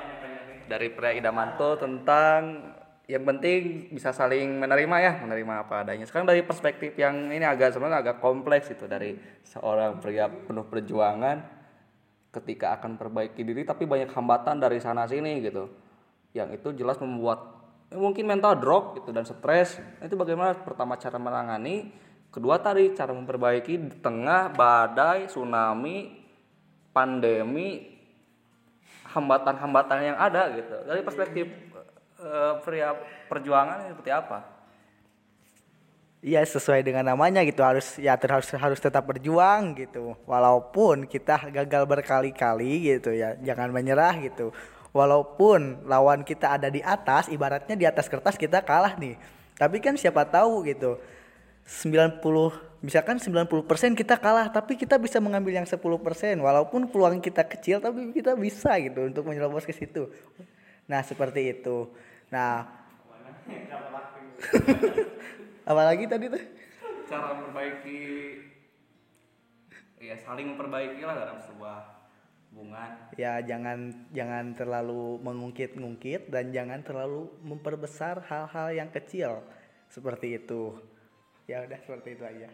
dari 0.72 0.88
pria 0.96 1.12
idaman 1.20 1.60
tuh 1.60 1.76
tentang 1.76 2.72
yang 3.08 3.24
penting 3.28 3.92
bisa 3.92 4.16
saling 4.16 4.60
menerima 4.60 4.96
ya 5.00 5.12
menerima 5.20 5.68
apa 5.68 5.84
adanya 5.84 6.08
sekarang 6.08 6.28
dari 6.28 6.44
perspektif 6.44 6.96
yang 6.96 7.32
ini 7.32 7.44
agak 7.44 7.76
sebenarnya 7.76 8.04
agak 8.04 8.18
kompleks 8.20 8.72
itu 8.72 8.88
dari 8.88 9.16
seorang 9.48 10.00
pria 10.04 10.28
penuh 10.28 10.64
perjuangan 10.64 11.40
ketika 12.36 12.76
akan 12.80 13.00
perbaiki 13.00 13.44
diri 13.48 13.64
tapi 13.64 13.88
banyak 13.88 14.12
hambatan 14.12 14.60
dari 14.60 14.80
sana 14.84 15.08
sini 15.08 15.40
gitu 15.40 15.72
yang 16.36 16.52
itu 16.52 16.76
jelas 16.76 17.00
membuat 17.00 17.57
mungkin 17.94 18.28
mental 18.28 18.60
drop 18.60 19.00
gitu 19.00 19.16
dan 19.16 19.24
stres. 19.24 19.80
Itu 20.04 20.20
bagaimana? 20.20 20.58
Pertama 20.58 21.00
cara 21.00 21.16
menangani. 21.16 21.92
Kedua 22.28 22.60
tadi 22.60 22.92
cara 22.92 23.16
memperbaiki 23.16 23.74
di 23.80 23.96
tengah 24.04 24.52
badai 24.52 25.32
tsunami 25.32 26.12
pandemi 26.92 27.98
hambatan-hambatan 29.16 30.14
yang 30.14 30.18
ada 30.20 30.52
gitu. 30.52 30.76
Dari 30.84 31.02
perspektif 31.02 31.48
eh, 32.20 32.54
pria 32.62 32.92
perjuangan 33.32 33.88
seperti 33.96 34.12
apa? 34.12 34.40
Iya 36.18 36.44
sesuai 36.44 36.84
dengan 36.84 37.08
namanya 37.08 37.46
gitu. 37.48 37.64
Harus 37.64 37.96
ya 37.96 38.20
harus 38.20 38.52
harus 38.52 38.80
tetap 38.84 39.08
berjuang 39.08 39.78
gitu. 39.80 40.18
Walaupun 40.28 41.08
kita 41.08 41.48
gagal 41.54 41.88
berkali-kali 41.88 42.92
gitu 42.92 43.16
ya. 43.16 43.40
Jangan 43.40 43.72
menyerah 43.72 44.18
gitu 44.20 44.52
walaupun 44.98 45.86
lawan 45.86 46.26
kita 46.26 46.58
ada 46.58 46.74
di 46.74 46.82
atas 46.82 47.30
ibaratnya 47.30 47.78
di 47.78 47.86
atas 47.86 48.10
kertas 48.10 48.34
kita 48.34 48.66
kalah 48.66 48.98
nih. 48.98 49.14
Tapi 49.54 49.78
kan 49.78 49.94
siapa 49.94 50.26
tahu 50.26 50.66
gitu. 50.66 50.98
90 51.68 52.24
misalkan 52.80 53.20
90% 53.20 53.52
kita 53.98 54.16
kalah 54.16 54.48
tapi 54.48 54.80
kita 54.80 54.96
bisa 54.96 55.20
mengambil 55.20 55.52
yang 55.52 55.68
10% 55.68 55.84
walaupun 56.40 56.88
peluang 56.88 57.20
kita 57.20 57.44
kecil 57.44 57.84
tapi 57.84 58.16
kita 58.16 58.40
bisa 58.40 58.72
gitu 58.80 59.06
untuk 59.06 59.28
menyerobos 59.28 59.68
ke 59.68 59.76
situ. 59.76 60.10
Nah 60.90 61.06
seperti 61.06 61.54
itu. 61.54 61.92
Nah. 62.34 62.66
Apalagi 65.70 66.08
tadi 66.08 66.32
tuh? 66.32 66.44
Cara 67.12 67.36
memperbaiki 67.36 68.00
ya 69.98 70.16
saling 70.16 70.56
memperbaiki 70.56 71.02
lah 71.04 71.16
dalam 71.18 71.38
sebuah 71.42 71.97
hubungan 72.52 72.90
ya 73.20 73.44
jangan 73.44 74.08
jangan 74.16 74.56
terlalu 74.56 75.20
mengungkit-ungkit 75.22 76.32
dan 76.32 76.50
jangan 76.50 76.82
terlalu 76.82 77.30
memperbesar 77.44 78.24
hal-hal 78.26 78.74
yang 78.74 78.90
kecil 78.90 79.44
seperti 79.92 80.42
itu. 80.42 80.76
Ya 81.48 81.64
udah 81.64 81.80
seperti 81.80 82.20
itu 82.20 82.24
aja. 82.28 82.50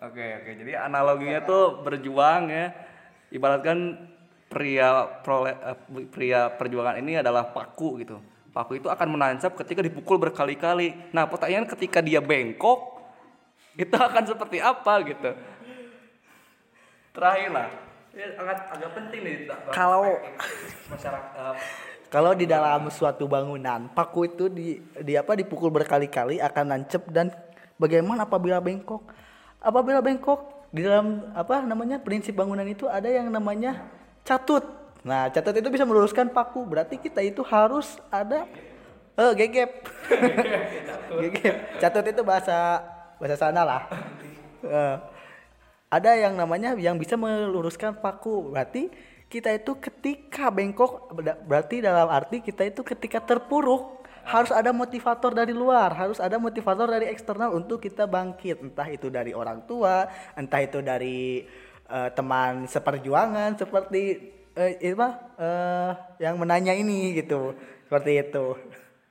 Oke 0.00 0.24
oke. 0.40 0.50
Jadi 0.64 0.72
analoginya 0.76 1.44
tuh 1.44 1.84
berjuang 1.84 2.48
ya. 2.48 2.72
Ibaratkan 3.30 4.10
pria 4.50 5.06
prole, 5.22 5.54
eh, 5.54 5.78
pria 6.08 6.50
perjuangan 6.50 6.98
ini 6.98 7.20
adalah 7.20 7.52
paku 7.52 8.00
gitu. 8.00 8.16
Paku 8.50 8.82
itu 8.82 8.88
akan 8.90 9.08
menancap 9.14 9.54
ketika 9.60 9.84
dipukul 9.84 10.18
berkali-kali. 10.18 11.12
Nah 11.14 11.28
pertanyaan 11.28 11.68
ketika 11.68 12.02
dia 12.02 12.18
bengkok 12.18 13.02
itu 13.78 13.94
akan 13.94 14.24
seperti 14.26 14.58
apa 14.58 14.92
gitu? 15.06 15.30
Terakhir 17.14 17.50
lah 17.50 17.89
ya, 18.14 18.26
agak 18.38 18.56
agak 18.74 18.90
penting 18.96 19.20
nih 19.22 19.36
Kalau- 19.70 20.18
masyarakat 20.90 21.32
eh, 21.36 21.54
kalau 22.10 22.34
di 22.34 22.42
dalam 22.42 22.90
suatu 22.90 23.30
bangunan 23.30 23.86
paku 23.94 24.26
itu 24.26 24.50
di, 24.50 24.82
di 24.98 25.14
apa 25.14 25.38
dipukul 25.38 25.70
berkali-kali 25.70 26.42
akan 26.42 26.64
nancep 26.74 27.06
dan 27.06 27.30
bagaimana 27.78 28.26
apabila 28.26 28.58
bengkok? 28.58 29.06
Apabila 29.62 30.02
bengkok 30.02 30.66
di 30.74 30.82
dalam 30.82 31.30
apa 31.38 31.62
namanya 31.62 32.02
prinsip 32.02 32.34
bangunan 32.34 32.66
itu 32.66 32.90
ada 32.90 33.06
yang 33.06 33.30
namanya 33.30 33.86
catut. 34.26 34.66
Nah 35.06 35.30
catut 35.30 35.54
itu 35.54 35.70
bisa 35.70 35.86
meluruskan 35.86 36.34
paku. 36.34 36.66
Berarti 36.66 36.98
kita 36.98 37.22
itu 37.22 37.46
harus 37.46 37.94
ada 38.10 38.42
eh 39.14 39.32
gegep. 39.38 39.70
Gegep. 41.22 41.56
Catut 41.78 42.02
itu 42.10 42.22
bahasa 42.26 42.82
bahasa 43.22 43.38
sana 43.38 43.62
lah. 43.62 43.82
Eh, 44.66 44.96
ada 45.90 46.14
yang 46.14 46.38
namanya 46.38 46.78
yang 46.78 46.94
bisa 46.96 47.18
meluruskan 47.18 47.98
paku. 47.98 48.54
Berarti 48.54 48.88
kita 49.26 49.50
itu 49.50 49.74
ketika 49.78 50.48
bengkok 50.48 51.10
ber- 51.10 51.38
berarti 51.42 51.82
dalam 51.82 52.06
arti 52.06 52.38
kita 52.38 52.70
itu 52.70 52.86
ketika 52.86 53.18
terpuruk 53.18 54.06
harus 54.22 54.54
ada 54.54 54.70
motivator 54.70 55.34
dari 55.34 55.50
luar 55.50 55.90
harus 55.96 56.22
ada 56.22 56.38
motivator 56.38 56.86
dari 56.86 57.10
eksternal 57.10 57.50
untuk 57.58 57.82
kita 57.82 58.06
bangkit. 58.06 58.62
Entah 58.62 58.86
itu 58.86 59.10
dari 59.10 59.34
orang 59.34 59.66
tua 59.66 60.06
entah 60.38 60.62
itu 60.62 60.78
dari 60.78 61.42
eh, 61.90 62.10
teman 62.14 62.70
seperjuangan 62.70 63.58
seperti 63.58 64.02
eh, 64.54 64.78
itu 64.78 64.94
eh, 64.94 65.90
yang 66.22 66.38
menanya 66.38 66.70
ini 66.70 67.18
gitu. 67.18 67.58
Seperti 67.90 68.22
itu 68.22 68.54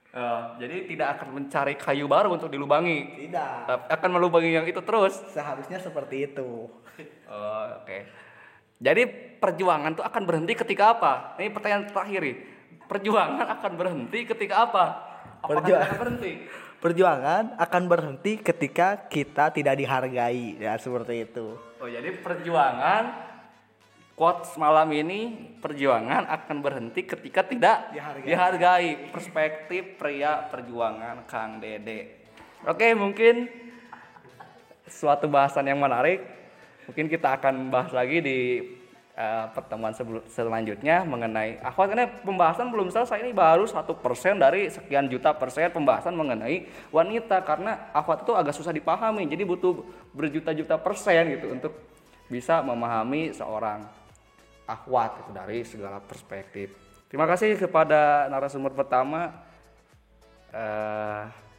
eh, 0.10 0.42
jadi 0.58 0.76
tidak 0.90 1.08
akan 1.20 1.28
mencari 1.38 1.74
kayu 1.76 2.06
baru 2.06 2.34
untuk 2.34 2.50
dilubangi 2.50 3.28
tidak 3.28 3.70
tapi 3.70 3.86
akan 3.94 4.10
melubangi 4.10 4.52
yang 4.54 4.66
itu 4.66 4.82
terus 4.82 5.18
seharusnya 5.30 5.78
seperti 5.78 6.30
itu 6.30 6.68
Oh, 7.30 7.64
oke. 7.80 7.98
Jadi 8.80 9.04
perjuangan 9.38 9.94
tuh 9.94 10.04
akan 10.04 10.24
berhenti 10.26 10.58
ketika 10.58 10.98
apa? 10.98 11.14
Ini 11.38 11.54
pertanyaan 11.54 11.86
terakhir 11.88 12.22
nih. 12.26 12.38
Perjuangan 12.90 13.48
akan 13.60 13.72
berhenti 13.78 14.20
ketika 14.26 14.56
apa? 14.66 14.86
Apakah 15.40 15.62
Perjuangan. 15.62 15.86
akan 15.86 15.98
berhenti? 16.00 16.32
Perjuangan 16.84 17.44
akan 17.60 17.84
berhenti 17.86 18.32
ketika 18.40 18.88
kita 19.12 19.52
tidak 19.52 19.76
dihargai 19.78 20.58
ya 20.58 20.74
seperti 20.80 21.28
itu. 21.28 21.60
Oh, 21.80 21.88
jadi 21.88 22.18
perjuangan 22.24 23.29
quotes 24.20 24.60
malam 24.60 24.92
ini 24.92 25.32
perjuangan 25.64 26.28
akan 26.28 26.60
berhenti 26.60 27.08
ketika 27.08 27.48
tidak 27.48 27.96
Dihargai. 27.96 28.28
dihargai. 28.28 28.90
Perspektif 29.16 29.96
pria 29.96 30.44
perjuangan 30.52 31.24
Kang 31.24 31.64
Dede. 31.64 32.28
Oke, 32.68 32.92
mungkin 32.92 33.48
suatu 34.92 35.32
bahasan 35.32 35.72
yang 35.72 35.80
menarik. 35.80 36.20
Mungkin 36.92 37.08
kita 37.08 37.40
akan 37.40 37.72
bahas 37.72 37.96
lagi 37.96 38.20
di 38.20 38.40
eh, 39.16 39.46
pertemuan 39.56 39.96
sebelum 39.96 40.28
selanjutnya 40.28 41.08
mengenai 41.08 41.64
akhwat 41.64 41.96
karena 41.96 42.12
pembahasan 42.20 42.68
belum 42.76 42.92
selesai 42.92 43.24
ini 43.24 43.32
baru 43.32 43.64
satu 43.72 43.96
persen 44.04 44.36
dari 44.36 44.68
sekian 44.68 45.08
juta 45.08 45.32
persen 45.32 45.72
pembahasan 45.72 46.18
mengenai 46.18 46.68
wanita 46.92 47.40
karena 47.48 47.94
akhwat 47.96 48.26
itu 48.26 48.34
agak 48.34 48.58
susah 48.58 48.74
dipahami 48.74 49.30
jadi 49.30 49.46
butuh 49.46 49.86
berjuta-juta 50.18 50.82
persen 50.82 51.38
gitu 51.38 51.54
untuk 51.54 51.78
bisa 52.26 52.66
memahami 52.66 53.38
seorang 53.38 53.99
akhwat 54.70 55.26
itu 55.26 55.32
dari 55.34 55.58
segala 55.66 55.98
perspektif. 55.98 56.70
Terima 57.10 57.26
kasih 57.26 57.58
kepada 57.58 58.30
narasumber 58.30 58.78
pertama 58.78 59.34
eh 60.54 61.50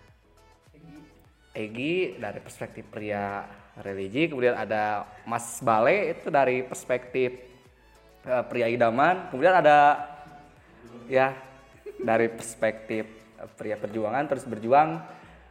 Egi 1.50 2.14
dari 2.22 2.38
perspektif 2.38 2.86
pria 2.86 3.42
religi, 3.82 4.30
kemudian 4.30 4.54
ada 4.54 5.02
Mas 5.26 5.58
Bale 5.58 6.14
itu 6.14 6.30
dari 6.30 6.62
perspektif 6.62 7.42
eh, 8.22 8.44
pria 8.46 8.70
idaman, 8.70 9.26
kemudian 9.34 9.58
ada 9.58 9.98
ya 11.10 11.34
dari 11.98 12.30
perspektif 12.30 13.02
eh, 13.34 13.50
pria 13.58 13.74
perjuangan 13.74 14.30
terus 14.30 14.46
berjuang 14.46 15.02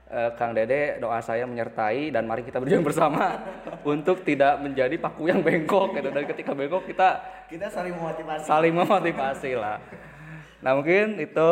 Eh, 0.09 0.31
Kang 0.41 0.57
Dede 0.57 0.97
doa 0.97 1.21
saya 1.21 1.45
menyertai 1.45 2.09
dan 2.09 2.25
mari 2.25 2.41
kita 2.41 2.57
berjuang 2.57 2.81
bersama 2.81 3.45
untuk 3.85 4.25
tidak 4.25 4.57
menjadi 4.57 4.97
paku 4.97 5.29
yang 5.29 5.45
bengkok 5.45 5.93
gitu 5.93 6.09
dan 6.09 6.25
ketika 6.25 6.57
bengkok 6.57 6.81
kita 6.89 7.21
Kita 7.45 7.69
saling 7.69 7.93
memotivasi. 7.93 8.41
saling 8.41 8.73
memotivasi 8.73 9.51
lah. 9.53 9.77
Nah 10.65 10.73
mungkin 10.73 11.13
itu 11.21 11.49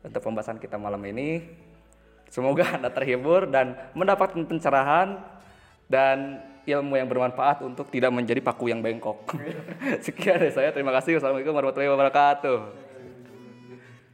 untuk 0.00 0.24
pembahasan 0.24 0.56
kita 0.56 0.80
malam 0.80 1.04
ini. 1.04 1.44
Semoga 2.32 2.80
anda 2.80 2.88
terhibur 2.88 3.44
dan 3.44 3.76
mendapatkan 3.92 4.48
pencerahan 4.48 5.20
dan 5.92 6.40
ilmu 6.64 6.96
yang 6.96 7.12
bermanfaat 7.12 7.60
untuk 7.60 7.92
tidak 7.92 8.08
menjadi 8.08 8.40
paku 8.40 8.72
yang 8.72 8.80
bengkok. 8.80 9.36
Sekian 10.04 10.40
dari 10.40 10.48
saya. 10.48 10.72
Terima 10.72 10.96
kasih. 10.96 11.20
Wassalamualaikum 11.20 11.52
warahmatullahi 11.52 11.92
wabarakatuh. 11.92 12.91